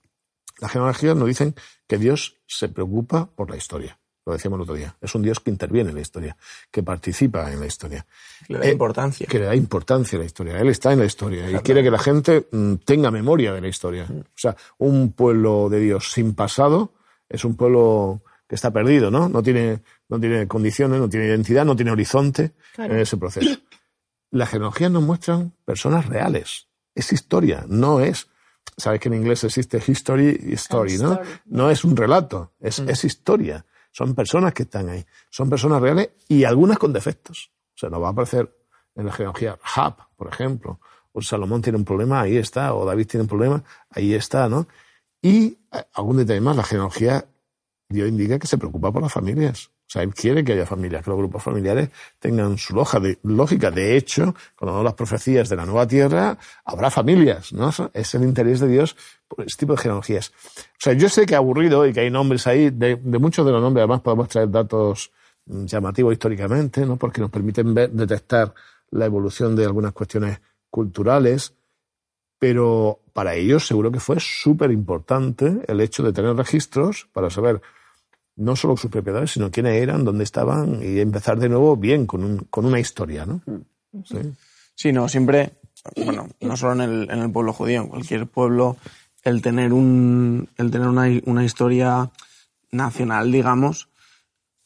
Las 0.61 0.71
genealogías 0.71 1.17
nos 1.17 1.29
dicen 1.29 1.55
que 1.87 1.99
Dios 1.99 2.41
se 2.47 2.69
preocupa 2.69 3.31
por 3.35 3.51
la 3.51 3.57
historia. 3.57 3.99
Lo 4.25 4.33
decíamos 4.33 4.59
el 4.59 4.63
otro 4.63 4.75
día. 4.75 4.95
Es 5.01 5.15
un 5.15 5.23
Dios 5.23 5.41
que 5.41 5.51
interviene 5.51 5.91
en 5.91 5.97
la 5.97 6.01
historia, 6.01 6.37
que 6.71 6.83
participa 6.83 7.51
en 7.53 7.59
la 7.59 7.67
historia. 7.67 8.07
Le 8.49 8.59
da 8.59 8.69
importancia. 8.69 9.27
Que 9.27 9.39
le 9.41 9.47
da 9.47 9.57
importancia 9.57 10.17
a 10.17 10.21
la 10.21 10.27
historia. 10.27 10.59
Él 10.61 10.69
está 10.69 10.93
en 10.93 11.01
la 11.01 11.07
historia 11.07 11.51
y 11.51 11.55
quiere 11.57 11.83
que 11.83 11.91
la 11.91 11.99
gente 11.99 12.47
mm, 12.51 12.75
tenga 12.85 13.11
memoria 13.11 13.53
de 13.53 13.61
la 13.61 13.69
historia. 13.69 14.07
O 14.09 14.39
sea, 14.39 14.57
un 14.79 15.13
pueblo 15.13 15.69
de 15.69 15.81
Dios 15.81 16.13
sin 16.13 16.35
pasado 16.35 16.93
es 17.29 17.45
un 17.45 17.57
pueblo 17.57 18.23
que 18.47 18.55
está 18.55 18.71
perdido, 18.71 19.11
¿no? 19.11 19.29
No 19.29 19.43
tiene, 19.43 19.81
no 20.09 20.21
tiene 20.21 20.47
condiciones, 20.47 21.01
no 21.01 21.09
tiene 21.09 21.27
identidad, 21.27 21.65
no 21.65 21.75
tiene 21.75 21.91
horizonte 21.91 22.53
en 22.77 22.99
ese 22.99 23.17
proceso. 23.17 23.59
Las 24.31 24.51
genealogías 24.51 24.91
nos 24.91 25.03
muestran 25.03 25.53
personas 25.65 26.07
reales. 26.07 26.69
Es 26.95 27.13
historia, 27.13 27.65
no 27.69 28.01
es. 28.01 28.29
Sabes 28.77 29.01
que 29.01 29.09
en 29.09 29.15
inglés 29.15 29.43
existe 29.43 29.83
history 29.85 30.39
y 30.49 30.53
story, 30.55 30.99
¿no? 30.99 31.19
No 31.47 31.71
es 31.71 31.83
un 31.83 31.97
relato, 31.97 32.53
es, 32.61 32.79
es 32.79 33.05
historia. 33.05 33.65
Son 33.93 34.15
personas 34.15 34.53
que 34.55 34.65
están 34.65 34.89
ahí. 34.89 35.05
Son 35.31 35.49
personas 35.49 35.81
reales 35.81 36.11
y 36.27 36.45
algunas 36.45 36.79
con 36.79 36.93
defectos. 36.93 37.53
O 37.75 37.79
sea, 37.79 37.91
nos 37.91 38.03
va 38.03 38.09
a 38.09 38.11
aparecer 38.11 38.51
en 38.95 39.07
la 39.07 39.13
genealogía 39.13 39.59
Hab, 39.63 39.97
por 40.17 40.29
ejemplo. 40.29 40.81
O 41.13 41.21
Salomón 41.21 41.61
tiene 41.63 41.79
un 41.79 41.85
problema, 41.85 42.23
ahí 42.23 42.39
está. 42.39 42.75
O 42.75 42.87
David 42.87 43.07
tiene 43.07 43.23
un 43.23 43.29
problema, 43.29 43.63
ahí 43.91 44.15
está, 44.15 44.49
¿no? 44.49 44.67
Y 45.21 45.59
eh, 45.73 45.85
algún 45.95 46.17
detalle 46.17 46.41
más, 46.41 46.57
la 46.57 46.65
genealogía, 46.65 47.25
Dios 47.89 48.09
indica 48.09 48.39
que 48.39 48.47
se 48.47 48.59
preocupa 48.59 48.91
por 48.91 49.03
las 49.03 49.13
familias. 49.13 49.71
Sea, 49.93 50.03
él 50.03 50.15
quiere 50.15 50.43
que 50.43 50.55
haya 50.55 50.65
familias, 50.65 51.05
que 51.05 51.11
los 51.11 51.19
grupos 51.19 51.43
familiares 51.43 51.91
tengan 52.19 52.57
su 52.57 52.75
lógica. 53.25 53.71
De 53.71 53.95
hecho, 53.95 54.35
cuando 54.57 54.83
las 54.83 54.95
profecías 54.95 55.51
de 55.51 55.57
la 55.57 55.67
nueva 55.67 55.87
tierra, 55.87 56.39
habrá 56.65 56.91
familias, 56.91 57.53
¿no? 57.53 57.71
Es 57.93 58.15
el 58.15 58.23
interés 58.23 58.61
de 58.61 58.69
Dios 58.69 58.97
por 59.29 59.45
este 59.45 59.61
tipo 59.61 59.75
de 59.75 59.83
genealogías. 59.83 60.33
O 60.57 60.79
sea, 60.79 60.95
yo 60.95 61.11
sé 61.11 61.27
que 61.27 61.37
aburrido 61.37 61.87
y 61.87 61.93
que 61.93 62.01
hay 62.01 62.11
nombres 62.11 62.47
ahí, 62.47 62.71
de, 62.71 62.97
muchos 62.97 63.45
de 63.45 63.53
los 63.53 63.61
nombres 63.61 63.83
además 63.83 64.01
podemos 64.01 64.31
traer 64.31 64.51
datos 64.51 65.13
mm, 65.45 65.67
llamativos 65.67 66.15
históricamente, 66.15 66.87
¿no? 66.87 66.97
Porque 66.97 67.21
nos 67.21 67.31
permiten 67.31 67.75
detectar 67.75 68.55
la 68.93 69.05
evolución 69.05 69.55
de 69.55 69.67
algunas 69.67 69.93
cuestiones 69.93 70.41
culturales, 70.71 71.53
pero 72.39 73.01
para 73.13 73.35
ellos 73.35 73.67
seguro 73.67 73.93
que 73.93 74.01
fue 74.01 74.17
súper 74.21 74.71
importante 74.71 75.61
el 75.69 75.83
hecho 75.83 76.03
de 76.03 76.15
tener 76.15 76.35
registros 76.35 77.11
para 77.13 77.29
saber 77.29 77.61
no 78.37 78.57
solo 78.57 78.77
sus 78.77 78.91
propiedades, 78.91 79.33
sino 79.33 79.51
quiénes 79.51 79.81
eran, 79.83 80.05
dónde 80.05 80.25
estaban 80.25 80.81
y 80.83 81.01
empezar 81.01 81.39
de 81.39 81.49
nuevo 81.49 81.77
bien, 81.77 82.07
con, 82.07 82.25
un, 82.25 82.39
con 82.51 82.65
una 82.65 82.81
historia, 82.81 83.27
¿no? 83.27 83.43
Sí. 84.05 84.19
sí, 84.75 84.93
no, 84.93 85.09
siempre, 85.09 85.53
bueno, 85.97 86.29
no 86.41 86.57
solo 86.57 86.73
en 86.73 86.81
el, 86.81 87.11
en 87.11 87.19
el 87.19 87.31
pueblo 87.31 87.53
judío, 87.53 87.83
en 87.83 87.89
cualquier 87.89 88.27
pueblo, 88.27 88.77
el 89.23 89.43
tener, 89.43 89.73
un, 89.73 90.49
el 90.57 90.71
tener 90.71 90.89
una, 90.89 91.09
una 91.27 91.45
historia 91.45 92.11
nacional, 92.71 93.31
digamos, 93.31 93.89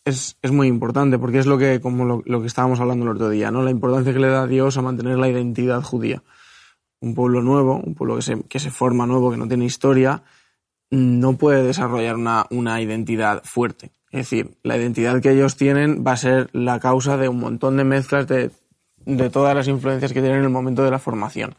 es, 0.04 0.36
es, 0.40 0.52
muy 0.52 0.68
importante, 0.68 1.18
porque 1.18 1.40
es 1.40 1.46
lo 1.46 1.58
que, 1.58 1.80
como 1.80 2.04
lo, 2.04 2.22
lo, 2.24 2.40
que 2.40 2.46
estábamos 2.46 2.78
hablando 2.78 3.04
el 3.04 3.16
otro 3.16 3.28
día, 3.28 3.50
¿no? 3.50 3.62
La 3.62 3.72
importancia 3.72 4.12
que 4.12 4.20
le 4.20 4.28
da 4.28 4.42
a 4.42 4.46
Dios 4.46 4.78
a 4.78 4.82
mantener 4.82 5.18
la 5.18 5.28
identidad 5.28 5.82
judía. 5.82 6.22
Un 7.00 7.16
pueblo 7.16 7.42
nuevo, 7.42 7.80
un 7.84 7.96
pueblo 7.96 8.14
que 8.14 8.22
se, 8.22 8.42
que 8.44 8.60
se 8.60 8.70
forma 8.70 9.06
nuevo, 9.06 9.32
que 9.32 9.36
no 9.36 9.48
tiene 9.48 9.64
historia, 9.64 10.22
no 10.90 11.36
puede 11.36 11.62
desarrollar 11.62 12.16
una, 12.16 12.46
una, 12.50 12.80
identidad 12.80 13.42
fuerte. 13.44 13.90
Es 14.10 14.20
decir, 14.20 14.56
la 14.62 14.76
identidad 14.76 15.20
que 15.20 15.32
ellos 15.32 15.56
tienen 15.56 16.04
va 16.06 16.12
a 16.12 16.16
ser 16.16 16.48
la 16.52 16.78
causa 16.80 17.16
de 17.16 17.28
un 17.28 17.40
montón 17.40 17.76
de 17.76 17.84
mezclas 17.84 18.26
de, 18.28 18.50
de 19.04 19.30
todas 19.30 19.54
las 19.54 19.68
influencias 19.68 20.12
que 20.12 20.20
tienen 20.20 20.38
en 20.38 20.44
el 20.44 20.50
momento 20.50 20.84
de 20.84 20.90
la 20.90 20.98
formación. 20.98 21.56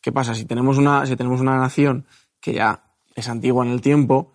¿Qué 0.00 0.12
pasa? 0.12 0.34
Si 0.34 0.44
tenemos 0.44 0.78
una, 0.78 1.06
si 1.06 1.16
tenemos 1.16 1.40
una 1.40 1.56
nación 1.56 2.06
que 2.40 2.52
ya 2.54 2.84
es 3.14 3.28
antigua 3.28 3.64
en 3.64 3.72
el 3.72 3.80
tiempo, 3.80 4.32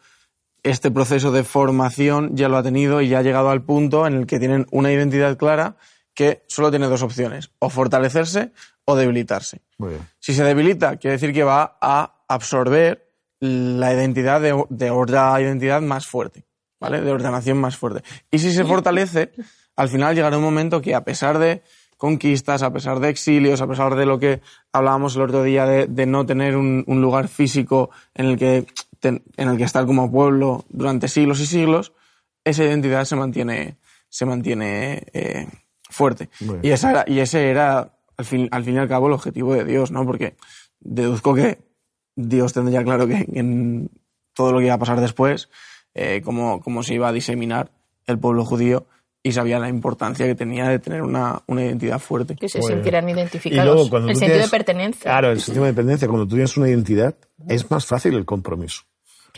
este 0.64 0.92
proceso 0.92 1.32
de 1.32 1.44
formación 1.44 2.36
ya 2.36 2.50
lo 2.50 2.58
ha 2.58 2.64
tenido 2.64 3.02
y 3.02 3.10
ya 3.10 3.20
ha 3.20 3.24
llegado 3.24 3.50
al 3.50 3.64
punto 3.64 4.06
en 4.06 4.14
el 4.14 4.28
que 4.28 4.40
tienen 4.40 4.68
una 4.72 4.92
identidad 4.92 5.38
clara 5.38 5.78
que 6.14 6.44
solo 6.48 6.70
tiene 6.70 6.88
dos 6.88 7.04
opciones, 7.04 7.52
o 7.60 7.70
fortalecerse 7.70 8.52
o 8.86 8.96
debilitarse. 8.96 9.62
Si 10.20 10.34
se 10.34 10.44
debilita, 10.44 10.98
quiere 10.98 11.14
decir 11.14 11.34
que 11.34 11.44
va 11.44 11.78
a 11.80 12.26
absorber 12.28 13.11
la 13.42 13.94
identidad 13.94 14.40
de, 14.40 14.64
de 14.70 14.92
otra 14.92 15.42
identidad 15.42 15.82
más 15.82 16.08
fuerte, 16.08 16.46
¿vale? 16.80 17.02
De 17.02 17.12
ordenación 17.12 17.58
más 17.58 17.76
fuerte. 17.76 18.04
Y 18.32 18.40
si 18.40 18.54
se 18.54 18.64
fortalece, 18.64 19.32
al 19.76 19.90
final 19.90 20.16
llegará 20.16 20.38
un 20.38 20.44
momento 20.44 20.82
que 20.82 20.96
a 20.96 21.04
pesar 21.04 21.40
de 21.40 21.64
conquistas, 21.98 22.64
a 22.64 22.74
pesar 22.74 23.00
de 23.00 23.10
exilios, 23.10 23.62
a 23.62 23.68
pesar 23.68 23.96
de 23.96 24.08
lo 24.08 24.18
que 24.18 24.42
hablábamos 24.72 25.16
el 25.16 25.22
otro 25.22 25.44
día 25.44 25.66
de, 25.66 26.06
no 26.08 26.26
tener 26.26 26.58
un, 26.58 26.84
lugar 26.88 27.28
físico 27.28 27.92
en 28.16 28.26
el, 28.26 28.38
que, 28.40 28.66
en 29.04 29.22
el 29.38 29.58
que 29.58 29.64
estar 29.64 29.86
como 29.86 30.12
pueblo 30.12 30.66
durante 30.70 31.08
siglos 31.08 31.40
y 31.42 31.46
siglos, 31.46 31.94
esa 32.44 32.64
identidad 32.64 33.06
se 33.06 33.16
mantiene, 33.16 33.78
se 34.10 34.26
mantiene 34.26 35.04
eh, 35.14 35.48
fuerte. 35.90 36.30
Y, 36.64 36.72
esa 36.72 36.90
era, 36.90 37.06
y 37.06 37.20
ese 37.20 37.52
era, 37.52 37.94
al 38.18 38.26
fin, 38.26 38.50
al 38.52 38.64
fin 38.64 38.76
y 38.76 38.80
al 38.80 38.88
cabo, 38.88 39.06
el 39.06 39.14
objetivo 39.14 39.54
de 39.54 39.64
Dios, 39.64 39.92
¿no? 39.92 40.04
Porque 40.04 40.36
deduzco 40.80 41.36
que 41.36 41.60
Dios 42.16 42.54
tendría 42.54 42.84
claro 42.84 43.08
que 43.08 43.26
en 43.34 43.90
todo 44.34 44.52
lo 44.52 44.60
que 44.60 44.66
iba 44.66 44.76
a 44.76 44.80
pasar 44.80 45.00
después, 45.00 45.50
eh, 45.94 46.22
cómo, 46.24 46.84
se 46.84 46.94
iba 46.94 47.10
a 47.10 47.12
diseminar 47.12 47.72
el 48.08 48.20
pueblo 48.20 48.46
judío 48.46 48.86
y 49.24 49.34
sabía 49.34 49.60
la 49.60 49.70
importancia 49.70 50.26
que 50.26 50.36
tenía 50.36 50.68
de 50.68 50.80
tener 50.80 51.04
una, 51.04 51.44
identidad 51.48 52.00
fuerte. 52.00 52.36
Que 52.36 52.50
se 52.50 52.62
sintieran 52.62 53.08
identificados. 53.08 53.92
el 53.92 54.16
sentido 54.16 54.42
de 54.42 54.48
pertenencia. 54.48 55.12
Claro, 55.12 55.32
el 55.32 55.42
sentido 55.42 55.66
de 55.66 55.74
pertenencia. 55.74 56.08
Cuando 56.08 56.26
tú 56.26 56.36
tienes 56.36 56.58
una 56.58 56.70
identidad, 56.70 57.16
es 57.48 57.70
más 57.70 57.86
fácil 57.86 58.16
el 58.16 58.26
compromiso. 58.26 58.84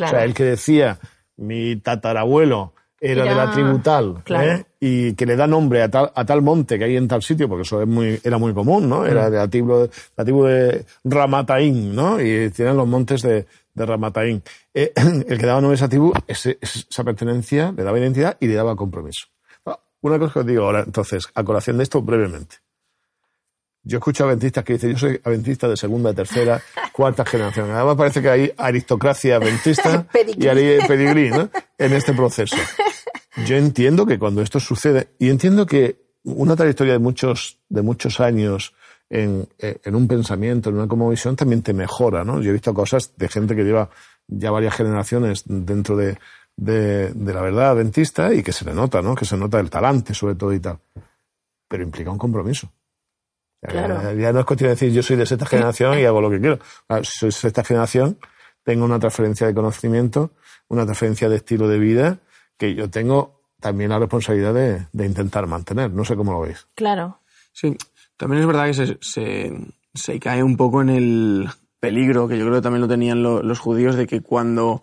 O 0.01 0.07
sea, 0.07 0.23
el 0.23 0.33
que 0.33 0.43
decía, 0.43 0.99
mi 1.35 1.75
tatarabuelo 1.75 2.73
era, 3.03 3.23
de 3.25 3.35
la 3.35 3.51
tribu 3.51 3.79
tal, 3.79 4.23
¿eh? 4.29 4.63
y 4.79 5.13
que 5.13 5.25
le 5.25 5.35
da 5.35 5.45
nombre 5.45 5.83
a 5.83 5.91
tal, 5.91 6.11
a 6.15 6.25
tal 6.25 6.41
monte 6.41 6.79
que 6.79 6.85
hay 6.85 6.95
en 6.95 7.07
tal 7.07 7.21
sitio, 7.21 7.49
porque 7.49 7.63
eso 7.63 7.81
es 7.81 7.87
muy, 7.87 8.19
era 8.23 8.37
muy 8.37 8.53
común, 8.53 8.87
¿no? 8.87 9.05
Era 9.05 9.27
mm. 9.27 9.31
de 9.31 9.37
la 9.37 9.47
tribu, 9.49 9.89
la 10.15 10.23
tribu 10.23 10.45
de 10.45 10.85
Ramataín, 11.03 11.93
¿no? 11.93 12.21
Y 12.21 12.49
tienen 12.51 12.77
los 12.77 12.87
montes 12.87 13.21
de, 13.21 13.45
de 13.73 13.85
Ramataín. 13.85 14.41
Eh, 14.73 14.93
el 15.27 15.37
que 15.37 15.45
daba 15.45 15.59
nombre 15.59 15.73
a 15.73 15.79
esa 15.79 15.89
tribu, 15.89 16.13
esa 16.27 17.03
pertenencia 17.03 17.73
le 17.75 17.83
daba 17.83 17.99
identidad 17.99 18.37
y 18.39 18.47
le 18.47 18.55
daba 18.55 18.75
compromiso. 18.75 19.27
Ah, 19.65 19.79
una 20.01 20.17
cosa 20.17 20.33
que 20.33 20.39
os 20.39 20.45
digo 20.45 20.63
ahora, 20.63 20.83
entonces, 20.85 21.27
a 21.35 21.43
colación 21.43 21.77
de 21.77 21.83
esto 21.83 22.01
brevemente. 22.01 22.57
Yo 23.85 23.97
escucho 23.97 24.23
a 24.23 24.27
adventistas 24.27 24.63
que 24.63 24.73
dicen, 24.73 24.91
yo 24.91 24.97
soy 24.97 25.19
adventista 25.21 25.67
de 25.67 25.75
segunda, 25.75 26.13
tercera, 26.13 26.61
cuarta 26.93 27.25
generación. 27.25 27.69
Además 27.69 27.97
parece 27.97 28.21
que 28.21 28.29
hay 28.29 28.53
aristocracia 28.57 29.35
adventista 29.35 30.07
y 30.37 30.87
pedigrí 30.87 31.31
¿no? 31.31 31.49
en 31.77 31.93
este 31.93 32.13
proceso. 32.13 32.55
Yo 33.45 33.55
entiendo 33.55 34.05
que 34.05 34.19
cuando 34.19 34.41
esto 34.41 34.59
sucede, 34.59 35.09
y 35.19 35.29
entiendo 35.29 35.65
que 35.65 35.97
una 36.23 36.55
trayectoria 36.55 36.93
de 36.93 36.99
muchos, 36.99 37.59
de 37.69 37.81
muchos 37.81 38.19
años 38.19 38.73
en, 39.09 39.47
en 39.59 39.95
un 39.95 40.07
pensamiento, 40.07 40.69
en 40.69 40.79
una 40.79 41.09
visión, 41.09 41.35
también 41.35 41.61
te 41.61 41.73
mejora, 41.73 42.23
¿no? 42.23 42.41
Yo 42.41 42.49
he 42.49 42.53
visto 42.53 42.73
cosas 42.73 43.13
de 43.17 43.29
gente 43.29 43.55
que 43.55 43.63
lleva 43.63 43.89
ya 44.27 44.51
varias 44.51 44.75
generaciones 44.75 45.43
dentro 45.45 45.97
de, 45.97 46.17
de, 46.55 47.11
de 47.13 47.33
la 47.33 47.41
verdad 47.41 47.71
adventista 47.71 48.33
y 48.33 48.43
que 48.43 48.53
se 48.53 48.65
le 48.65 48.73
nota, 48.73 49.01
¿no? 49.01 49.15
Que 49.15 49.25
se 49.25 49.37
nota 49.37 49.59
el 49.59 49.69
talante, 49.69 50.13
sobre 50.13 50.35
todo 50.35 50.53
y 50.53 50.59
tal. 50.59 50.79
Pero 51.67 51.83
implica 51.83 52.11
un 52.11 52.17
compromiso. 52.17 52.71
Ya, 53.61 54.33
no 54.33 54.39
es 54.39 54.45
cuestión 54.45 54.67
de 54.67 54.75
decir 54.75 54.91
yo 54.91 55.01
soy 55.01 55.15
de 55.15 55.23
esta 55.23 55.45
generación 55.45 55.97
y 55.97 56.03
hago 56.03 56.19
lo 56.19 56.29
que 56.29 56.39
quiero. 56.39 56.59
Ah, 56.89 56.99
soy 57.03 57.29
de 57.29 57.47
esta 57.47 57.63
generación, 57.63 58.17
tengo 58.63 58.83
una 58.83 58.99
transferencia 58.99 59.47
de 59.47 59.53
conocimiento, 59.53 60.31
una 60.67 60.85
transferencia 60.85 61.29
de 61.29 61.37
estilo 61.37 61.67
de 61.67 61.79
vida 61.79 62.19
que 62.63 62.75
yo 62.75 62.89
tengo 62.89 63.41
también 63.59 63.89
la 63.89 63.99
responsabilidad 63.99 64.53
de, 64.53 65.05
intentar 65.05 65.47
mantener. 65.47 65.91
No 65.91 66.05
sé 66.05 66.15
cómo 66.15 66.31
lo 66.31 66.39
veis. 66.39 66.65
Claro. 66.75 67.19
Sí, 67.51 67.75
también 68.15 68.39
es 68.39 68.47
verdad 68.47 68.67
que 68.67 68.97
se, 69.01 69.57
se, 69.93 70.19
cae 70.21 70.41
un 70.41 70.55
poco 70.55 70.81
en 70.81 70.89
el 70.89 71.49
peligro, 71.81 72.29
que 72.29 72.37
yo 72.37 72.45
creo 72.45 72.55
que 72.55 72.61
también 72.61 72.79
lo 72.79 72.87
tenían 72.87 73.21
los 73.21 73.59
judíos, 73.59 73.97
de 73.97 74.07
que 74.07 74.21
cuando, 74.21 74.81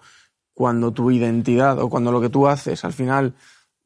cuando 0.52 0.92
tu 0.92 1.10
identidad 1.10 1.78
o 1.78 1.88
cuando 1.88 2.12
lo 2.12 2.20
que 2.20 2.28
tú 2.28 2.48
haces 2.48 2.84
al 2.84 2.92
final 2.92 3.32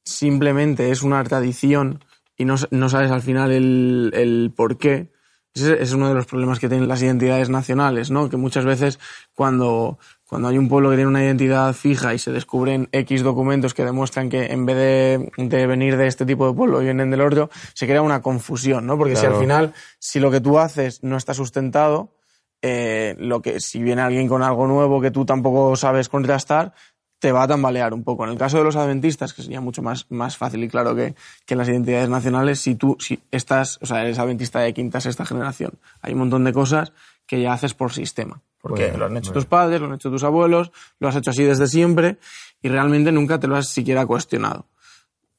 simplemente 0.04 0.90
es 0.90 1.02
una 1.02 1.22
tradición 1.22 2.04
y 2.36 2.44
no, 2.44 2.56
no 2.72 2.88
sabes 2.88 3.12
al 3.12 3.22
final 3.22 3.52
el, 3.52 4.10
el 4.12 4.52
por 4.54 4.76
qué. 4.76 5.12
Ese 5.54 5.80
es 5.80 5.92
uno 5.92 6.08
de 6.08 6.14
los 6.14 6.26
problemas 6.26 6.58
que 6.58 6.68
tienen 6.68 6.88
las 6.88 7.00
identidades 7.00 7.48
nacionales, 7.48 8.10
¿no? 8.10 8.28
Que 8.28 8.36
muchas 8.36 8.64
veces 8.64 8.98
cuando, 9.34 10.00
cuando 10.28 10.48
hay 10.48 10.58
un 10.58 10.68
pueblo 10.68 10.90
que 10.90 10.96
tiene 10.96 11.10
una 11.10 11.22
identidad 11.22 11.72
fija 11.74 12.14
y 12.14 12.18
se 12.18 12.32
descubren 12.32 12.88
X 12.92 13.22
documentos 13.22 13.74
que 13.74 13.84
demuestran 13.84 14.28
que 14.28 14.46
en 14.46 14.66
vez 14.66 14.76
de, 14.76 15.32
de 15.36 15.66
venir 15.66 15.96
de 15.96 16.06
este 16.06 16.24
tipo 16.24 16.46
de 16.46 16.54
pueblo 16.54 16.80
vienen 16.80 17.10
del 17.10 17.20
otro, 17.20 17.50
se 17.74 17.86
crea 17.86 18.02
una 18.02 18.22
confusión, 18.22 18.86
¿no? 18.86 18.96
Porque 18.96 19.16
si 19.16 19.26
al 19.26 19.36
final, 19.36 19.74
si 19.98 20.20
lo 20.20 20.30
que 20.30 20.40
tú 20.40 20.58
haces 20.58 21.02
no 21.02 21.16
está 21.16 21.34
sustentado, 21.34 22.14
eh, 22.62 23.14
lo 23.18 23.42
que 23.42 23.60
si 23.60 23.82
viene 23.82 24.00
alguien 24.00 24.26
con 24.26 24.42
algo 24.42 24.66
nuevo 24.66 25.00
que 25.00 25.10
tú 25.10 25.26
tampoco 25.26 25.76
sabes 25.76 26.08
contrastar, 26.08 26.72
te 27.18 27.30
va 27.30 27.42
a 27.42 27.48
tambalear 27.48 27.94
un 27.94 28.04
poco. 28.04 28.24
En 28.24 28.30
el 28.30 28.38
caso 28.38 28.58
de 28.58 28.64
los 28.64 28.76
adventistas, 28.76 29.34
que 29.34 29.42
sería 29.42 29.60
mucho 29.60 29.82
más, 29.82 30.06
más 30.10 30.36
fácil 30.36 30.64
y 30.64 30.68
claro 30.68 30.94
que, 30.94 31.14
que 31.46 31.56
las 31.56 31.68
identidades 31.68 32.08
nacionales, 32.08 32.60
si 32.60 32.74
tú 32.74 32.96
si 32.98 33.20
estás, 33.30 33.78
o 33.82 33.86
sea, 33.86 34.02
eres 34.02 34.18
adventista 34.18 34.60
de 34.60 34.74
quinta, 34.74 35.00
sexta 35.00 35.24
generación, 35.24 35.72
hay 36.00 36.14
un 36.14 36.20
montón 36.20 36.44
de 36.44 36.52
cosas 36.52 36.92
que 37.26 37.40
ya 37.40 37.52
haces 37.52 37.74
por 37.74 37.92
sistema. 37.92 38.42
Porque 38.64 38.96
lo 38.96 39.04
han 39.04 39.16
hecho 39.18 39.30
tus 39.30 39.44
padres, 39.44 39.78
lo 39.78 39.88
han 39.88 39.94
hecho 39.94 40.10
tus 40.10 40.24
abuelos, 40.24 40.72
lo 40.98 41.08
has 41.08 41.16
hecho 41.16 41.32
así 41.32 41.44
desde 41.44 41.66
siempre 41.66 42.16
y 42.62 42.70
realmente 42.70 43.12
nunca 43.12 43.38
te 43.38 43.46
lo 43.46 43.56
has 43.56 43.68
siquiera 43.68 44.06
cuestionado. 44.06 44.68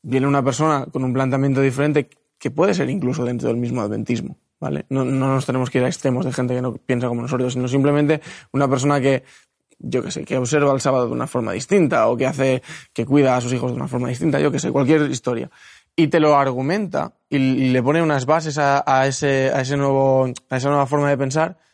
Viene 0.04 0.28
una 0.28 0.44
persona 0.44 0.86
con 0.86 1.04
un 1.04 1.12
planteamiento 1.12 1.60
diferente 1.60 2.08
que 2.38 2.52
puede 2.52 2.76
ser 2.76 2.88
incluso 2.92 3.26
dentro 3.26 3.48
del 3.48 3.58
mismo 3.58 3.82
adventismo, 3.82 4.38
¿vale? 4.60 4.86
No, 4.90 5.04
no 5.04 5.34
nos 5.34 5.44
tenemos 5.48 5.72
que 5.72 5.80
ir 5.80 5.86
a 5.86 5.88
extremos 5.88 6.24
de 6.24 6.34
gente 6.34 6.54
que 6.54 6.62
no 6.62 6.76
piensa 6.76 7.08
como 7.08 7.24
nosotros, 7.24 7.54
sino 7.54 7.68
simplemente 7.68 8.22
una 8.52 8.68
persona 8.68 9.02
que, 9.02 9.24
yo 9.80 10.04
que 10.04 10.12
sé, 10.12 10.24
que 10.24 10.38
observa 10.38 10.72
el 10.72 10.80
sábado 10.80 11.08
de 11.08 11.14
una 11.14 11.26
forma 11.26 11.52
distinta 11.54 12.08
o 12.08 12.16
que 12.16 12.28
hace, 12.28 12.62
que 12.94 13.08
cuida 13.08 13.36
a 13.36 13.42
sus 13.42 13.52
hijos 13.54 13.72
de 13.72 13.78
una 13.78 13.88
forma 13.88 14.10
distinta, 14.10 14.40
yo 14.40 14.52
que 14.52 14.60
sé, 14.60 14.72
cualquier 14.72 15.10
historia. 15.10 15.50
Y 15.96 16.10
te 16.10 16.20
lo 16.20 16.38
argumenta 16.38 17.14
y, 17.28 17.40
le 17.72 17.82
pone 17.82 18.04
unas 18.04 18.28
bases 18.28 18.60
a, 18.60 18.84
a 18.86 19.08
ese, 19.08 19.50
a, 19.52 19.62
ese 19.62 19.78
nuevo, 19.78 20.32
a 20.52 20.58
esa 20.58 20.70
nueva 20.70 20.86
forma 20.86 21.10
de 21.10 21.18
pensar 21.18 21.65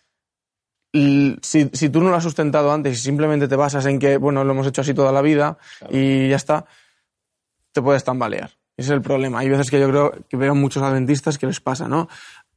si, 0.93 1.69
si 1.73 1.89
tú 1.89 2.01
no 2.01 2.09
lo 2.09 2.15
has 2.15 2.23
sustentado 2.23 2.71
antes 2.71 2.93
y 2.93 3.01
simplemente 3.01 3.47
te 3.47 3.55
basas 3.55 3.85
en 3.85 3.99
que, 3.99 4.17
bueno, 4.17 4.43
lo 4.43 4.51
hemos 4.51 4.67
hecho 4.67 4.81
así 4.81 4.93
toda 4.93 5.11
la 5.11 5.21
vida 5.21 5.57
y 5.89 6.29
ya 6.29 6.35
está, 6.35 6.65
te 7.71 7.81
puedes 7.81 8.03
tambalear. 8.03 8.51
Ese 8.77 8.89
es 8.89 8.91
el 8.91 9.01
problema. 9.01 9.39
Hay 9.39 9.49
veces 9.49 9.69
que 9.69 9.79
yo 9.79 9.89
creo 9.89 10.13
que 10.27 10.37
veo 10.37 10.55
muchos 10.55 10.83
adventistas 10.83 11.37
que 11.37 11.45
les 11.45 11.59
pasa, 11.59 11.87
¿no? 11.87 12.09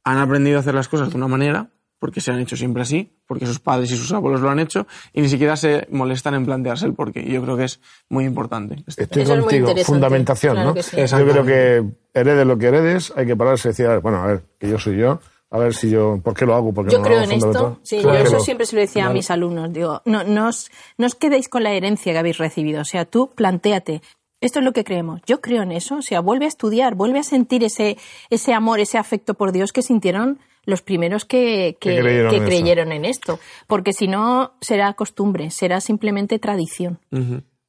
Han 0.03 0.17
aprendido 0.17 0.57
a 0.57 0.61
hacer 0.61 0.73
las 0.73 0.87
cosas 0.87 1.09
de 1.09 1.17
una 1.17 1.27
manera, 1.27 1.69
porque 1.99 2.21
se 2.21 2.31
han 2.31 2.39
hecho 2.39 2.55
siempre 2.55 2.81
así, 2.81 3.11
porque 3.25 3.45
sus 3.45 3.59
padres 3.59 3.91
y 3.91 3.97
sus 3.97 4.11
abuelos 4.11 4.41
lo 4.41 4.49
han 4.49 4.59
hecho, 4.59 4.85
y 5.13 5.21
ni 5.21 5.29
siquiera 5.29 5.55
se 5.55 5.87
molestan 5.91 6.33
en 6.35 6.45
plantearse 6.45 6.85
el 6.85 6.93
porqué. 6.93 7.21
Y 7.21 7.31
yo 7.31 7.41
creo 7.41 7.57
que 7.57 7.63
es 7.65 7.79
muy 8.09 8.25
importante. 8.25 8.83
este 8.85 9.03
Estoy 9.03 9.23
Eso 9.23 9.39
contigo. 9.39 9.73
Fundamentación, 9.83 10.53
Claro 10.55 10.69
¿no? 10.69 10.73
que 10.75 10.83
sí. 10.83 10.97
Yo 10.97 11.27
creo 11.27 11.45
que 11.45 11.83
heredes 12.13 12.45
lo 12.45 12.57
que 12.57 12.67
heredes, 12.67 13.13
hay 13.15 13.25
que 13.25 13.35
pararse 13.35 13.69
y 13.69 13.71
decir, 13.71 13.87
a 13.87 13.89
ver, 13.89 13.99
bueno, 14.01 14.21
a 14.21 14.27
ver, 14.27 14.43
que 14.59 14.69
yo 14.69 14.77
soy 14.77 14.97
yo, 14.97 15.19
a 15.51 15.57
ver 15.59 15.73
si 15.73 15.89
yo, 15.89 16.19
¿por 16.23 16.33
qué 16.33 16.45
lo 16.45 16.55
hago? 16.55 16.73
¿Por 16.73 16.85
qué 16.85 16.91
Yo 16.91 16.97
no 16.99 17.03
creo 17.05 17.17
hago? 17.19 17.25
en 17.25 17.31
esto, 17.33 17.47
Fundamental. 17.51 17.79
sí, 17.83 17.99
Claro. 18.01 18.17
yo 18.19 18.23
eso 18.25 18.39
siempre 18.39 18.65
se 18.65 18.75
lo 18.75 18.81
decía 18.81 19.05
a 19.05 19.13
mis 19.13 19.29
alumnos, 19.31 19.71
digo, 19.71 20.01
no, 20.05 20.23
no, 20.23 20.47
os, 20.49 20.69
no 20.97 21.05
os 21.05 21.15
quedéis 21.15 21.47
con 21.49 21.63
la 21.63 21.71
herencia 21.71 22.11
que 22.13 22.19
habéis 22.19 22.37
recibido, 22.37 22.81
o 22.81 22.85
sea, 22.85 23.05
tú 23.05 23.31
plantéate, 23.35 24.01
esto 24.41 24.59
es 24.59 24.65
lo 24.65 24.73
que 24.73 24.83
creemos, 24.83 25.21
yo 25.25 25.41
creo 25.41 25.61
en 25.63 25.71
eso, 25.71 25.97
o 25.97 26.01
sea, 26.01 26.19
vuelve 26.19 26.45
a 26.45 26.49
estudiar, 26.49 26.95
vuelve 26.95 27.19
a 27.19 27.23
sentir 27.23 27.63
ese, 27.63 27.97
ese 28.29 28.53
amor, 28.53 28.79
ese 28.79 28.97
afecto 28.97 29.33
por 29.35 29.51
Dios 29.51 29.71
que 29.71 29.81
sintieron 29.81 30.39
los 30.65 30.81
primeros 30.81 31.25
que, 31.25 31.77
que- 31.79 31.95
Que 31.95 32.01
creyeron 32.01 32.31
que 32.31 32.37
en 32.37 32.43
eso. 32.43 32.49
creyeron 32.49 32.91
en 32.91 33.05
esto, 33.05 33.39
porque 33.67 33.93
si 33.93 34.07
no 34.07 34.53
será 34.61 34.93
costumbre, 34.93 35.51
será 35.51 35.79
simplemente 35.79 36.39
tradición. 36.39 36.99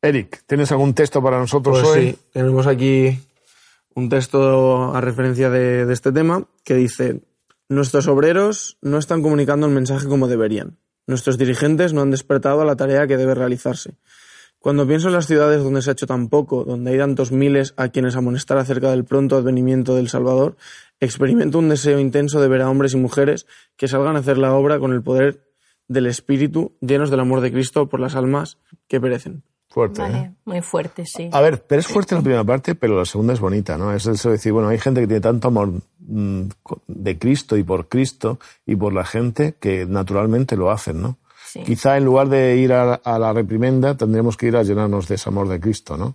Eric, 0.03 0.43
¿tienes 0.47 0.73
algún 0.73 0.95
texto 0.95 1.23
para 1.23 1.39
nosotros 1.39 1.81
Pues 1.83 1.97
hoy? 1.97 2.11
sí, 2.13 2.19
tenemos 2.33 2.67
aquí 2.67 3.19
un 3.95 4.09
texto 4.09 4.95
a 4.95 5.01
referencia 5.01 5.51
de, 5.51 5.85
de 5.87 5.93
este 5.93 6.11
tema 6.13 6.45
que 6.65 6.75
dice, 6.75 7.21
nuestros 7.69 8.07
obreros 8.09 8.79
no 8.81 8.99
están 8.99 9.23
comunicando 9.23 9.67
el 9.67 9.73
mensaje 9.73 10.07
como 10.07 10.29
deberían. 10.29 10.79
Nuestros 11.07 11.39
dirigentes 11.39 11.93
no 11.93 12.03
han 12.03 12.11
despertado 12.11 12.61
a 12.61 12.65
la 12.65 12.77
tarea 12.77 13.07
que 13.07 13.17
debe 13.17 13.35
realizarse. 13.35 13.95
Cuando 14.59 14.87
pienso 14.87 15.09
en 15.09 15.15
las 15.15 15.27
ciudades 15.27 15.63
donde 15.63 15.83
se 15.83 15.91
ha 15.91 15.93
hecho 15.93 16.07
tan 16.07 16.29
poco, 16.29 16.65
donde 16.65 16.91
hay 16.91 16.99
tantos 16.99 17.31
miles 17.31 17.75
a 17.77 17.89
quienes 17.89 18.17
amonestar 18.17 18.59
acerca 18.59 18.91
del 18.91 19.05
pronto 19.05 19.37
advenimiento 19.37 19.95
del 19.95 20.09
Salvador, 20.09 20.57
experimento 20.99 21.59
un 21.59 21.69
deseo 21.69 22.01
intenso 22.01 22.41
de 22.41 22.49
ver 22.49 22.63
a 22.63 22.71
hombres 22.71 22.95
y 22.95 22.97
mujeres 22.97 23.47
que 23.77 23.87
salgan 23.87 24.17
a 24.17 24.21
hacer 24.21 24.39
la 24.39 24.55
obra 24.55 24.81
con 24.81 24.93
el 24.93 25.03
poder 25.03 25.47
del 25.89 26.07
Espíritu, 26.07 26.77
llenos 26.81 27.11
del 27.11 27.21
amor 27.21 27.41
de 27.41 27.53
Cristo 27.53 27.89
por 27.89 28.01
las 28.01 28.17
almas 28.17 28.59
que 28.89 29.01
perecen. 29.01 29.45
Fuerte, 29.77 30.01
Vale, 30.01 30.19
¿eh? 30.19 30.31
muy 30.47 30.63
fuerte, 30.63 31.05
sí. 31.05 31.29
A 31.31 31.41
ver, 31.43 31.63
pero 31.67 31.81
es 31.81 31.87
fuerte 31.87 32.15
la 32.15 32.23
primera 32.23 32.43
parte, 32.45 32.75
pero 32.75 32.97
la 32.97 33.05
segunda 33.05 33.35
es 33.35 33.41
bonita, 33.41 33.77
¿no? 33.77 33.93
Es 33.93 34.07
eso 34.07 34.31
de 34.31 34.37
decir, 34.37 34.51
bueno, 34.51 34.69
hay 34.71 34.79
gente 34.79 35.03
que 35.03 35.07
tiene 35.07 35.21
tanto 35.21 35.49
amor 35.49 35.71
mm, 35.99 36.43
de 36.87 37.19
Cristo 37.19 37.59
y 37.59 37.63
por 37.63 37.87
Cristo 37.87 38.39
y 38.65 38.75
por 38.75 38.95
la 38.95 39.05
gente 39.05 39.55
que 39.61 39.85
naturalmente 39.85 40.57
lo 40.57 40.71
hacen, 40.71 41.03
¿no? 41.03 41.19
Sí. 41.47 41.61
Quizá 41.63 41.99
en 41.99 42.07
lugar 42.07 42.31
de 42.31 42.57
ir 42.57 42.73
a, 42.73 42.95
a 42.95 43.19
la 43.19 43.35
reprimenda, 43.35 43.95
tendríamos 43.99 44.39
que 44.39 44.47
ir 44.47 44.57
a 44.57 44.63
llenarnos 44.63 45.09
de 45.09 45.17
ese 45.17 45.29
amor 45.29 45.47
de 45.47 45.61
Cristo, 45.61 45.99
¿no? 45.99 46.15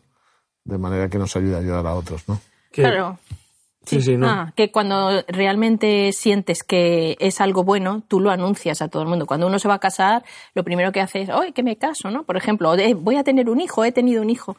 De 0.64 0.80
manera 0.80 1.08
que 1.08 1.20
nos 1.20 1.36
ayude 1.36 1.54
a 1.54 1.60
ayudar 1.60 1.86
a 1.86 1.94
otros, 1.94 2.28
¿no? 2.28 2.42
Que- 2.72 2.82
Claro. 2.82 3.20
Sí, 3.86 4.00
sí, 4.00 4.16
no. 4.16 4.28
Ah, 4.28 4.54
que 4.56 4.72
cuando 4.72 5.24
realmente 5.28 6.12
sientes 6.14 6.64
que 6.64 7.18
es 7.20 7.42
algo 7.42 7.64
bueno, 7.64 8.04
tú 8.08 8.20
lo 8.20 8.30
anuncias 8.30 8.82
a 8.82 8.88
todo 8.90 9.02
el 9.02 9.10
mundo. 9.10 9.26
Cuando 9.26 9.48
uno 9.48 9.58
se 9.58 9.68
va 9.68 9.76
a 9.76 9.80
casar, 9.80 10.24
lo 10.54 10.64
primero 10.64 10.92
que 10.92 11.02
hace 11.02 11.24
es, 11.24 11.30
¡ay, 11.30 11.52
que 11.52 11.64
me 11.64 11.78
caso! 11.78 12.12
¿no? 12.12 12.24
Por 12.24 12.38
ejemplo, 12.38 12.70
o 12.70 12.76
de, 12.76 12.94
voy 12.94 13.16
a 13.16 13.24
tener 13.24 13.50
un 13.50 13.60
hijo, 13.60 13.84
he 13.84 13.92
tenido 13.92 14.22
un 14.22 14.30
hijo. 14.30 14.56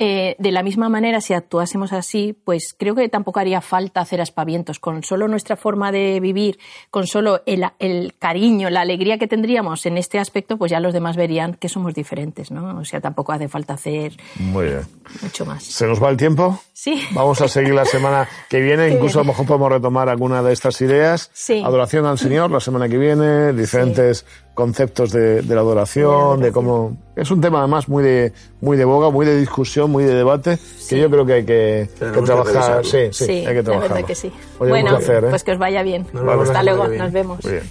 Eh, 0.00 0.36
de 0.38 0.52
la 0.52 0.62
misma 0.62 0.88
manera, 0.88 1.20
si 1.20 1.34
actuásemos 1.34 1.92
así, 1.92 2.36
pues 2.44 2.74
creo 2.78 2.94
que 2.94 3.08
tampoco 3.08 3.40
haría 3.40 3.60
falta 3.60 4.00
hacer 4.00 4.20
aspavientos. 4.20 4.78
Con 4.78 5.02
solo 5.02 5.26
nuestra 5.26 5.56
forma 5.56 5.90
de 5.90 6.20
vivir, 6.20 6.58
con 6.90 7.08
solo 7.08 7.42
el, 7.46 7.64
el 7.80 8.14
cariño, 8.16 8.70
la 8.70 8.82
alegría 8.82 9.18
que 9.18 9.26
tendríamos 9.26 9.86
en 9.86 9.98
este 9.98 10.20
aspecto, 10.20 10.56
pues 10.56 10.70
ya 10.70 10.78
los 10.78 10.92
demás 10.94 11.16
verían 11.16 11.54
que 11.54 11.68
somos 11.68 11.94
diferentes, 11.94 12.52
¿no? 12.52 12.78
O 12.78 12.84
sea, 12.84 13.00
tampoco 13.00 13.32
hace 13.32 13.48
falta 13.48 13.74
hacer 13.74 14.12
Muy 14.38 14.66
bien. 14.66 14.82
mucho 15.20 15.44
más. 15.44 15.64
¿Se 15.64 15.86
nos 15.88 16.00
va 16.00 16.10
el 16.10 16.16
tiempo? 16.16 16.60
Sí. 16.72 17.02
Vamos 17.10 17.40
a 17.40 17.48
seguir 17.48 17.74
la 17.74 17.84
semana 17.84 18.28
que 18.48 18.60
viene, 18.60 18.88
incluso 18.94 19.18
a 19.18 19.22
lo 19.22 19.28
mejor 19.28 19.46
podemos 19.46 19.72
retomar 19.72 20.08
alguna 20.08 20.42
de 20.44 20.52
estas 20.52 20.80
ideas. 20.80 21.28
Sí. 21.32 21.60
Adoración 21.64 22.06
al 22.06 22.18
Señor 22.18 22.52
la 22.52 22.60
semana 22.60 22.88
que 22.88 22.98
viene, 22.98 23.52
diferentes 23.52 24.24
conceptos 24.58 25.12
de, 25.12 25.42
de 25.42 25.54
la 25.54 25.60
adoración, 25.60 26.40
de 26.40 26.50
cómo... 26.50 26.96
Es 27.14 27.30
un 27.30 27.40
tema 27.40 27.60
además 27.60 27.88
muy 27.88 28.02
de, 28.02 28.32
muy 28.60 28.76
de 28.76 28.84
boga, 28.84 29.08
muy 29.08 29.24
de 29.24 29.38
discusión, 29.38 29.88
muy 29.88 30.02
de 30.02 30.12
debate, 30.16 30.58
que 30.88 30.98
yo 30.98 31.08
creo 31.08 31.24
que 31.24 31.32
hay 31.34 31.44
que, 31.44 31.88
que 31.96 31.98
Tenemos 32.00 32.18
que 32.22 32.26
trabajar. 32.26 32.84
sí, 32.84 32.96
revisarlo. 32.96 33.12
sí, 33.12 33.32
hay 33.32 33.44
que 33.46 33.54
la 33.54 33.62
trabajar. 33.62 33.88
verdad 33.90 34.04
que 34.08 34.14
sí. 34.16 34.32
Oye, 34.58 34.64
un 34.64 34.68
bueno, 34.70 34.90
placer, 34.96 35.24
¿eh? 35.24 35.30
pues 35.30 35.44
que 35.44 35.52
os 35.52 35.58
vaya 35.58 35.84
bien. 35.84 36.06
Nos 36.12 36.48
Hasta 36.48 36.64
luego, 36.64 36.88
nos 36.88 37.12
vemos. 37.12 37.44
Muy 37.44 37.52
bien. 37.52 37.64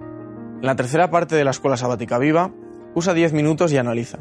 En 0.00 0.66
la 0.66 0.74
tercera 0.74 1.10
parte 1.10 1.36
de 1.36 1.44
la 1.44 1.50
Escuela 1.50 1.76
Sabática 1.76 2.16
Viva, 2.18 2.50
usa 2.94 3.12
10 3.12 3.34
minutos 3.34 3.74
y 3.74 3.76
analiza. 3.76 4.20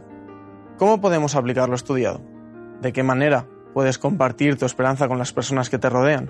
¿Cómo 0.77 0.99
podemos 0.99 1.35
aplicar 1.35 1.69
lo 1.69 1.75
estudiado? 1.75 2.19
¿De 2.81 2.91
qué 2.91 3.03
manera 3.03 3.45
puedes 3.73 3.97
compartir 3.97 4.57
tu 4.57 4.65
esperanza 4.65 5.07
con 5.07 5.17
las 5.17 5.31
personas 5.31 5.69
que 5.69 5.77
te 5.77 5.89
rodean? 5.89 6.29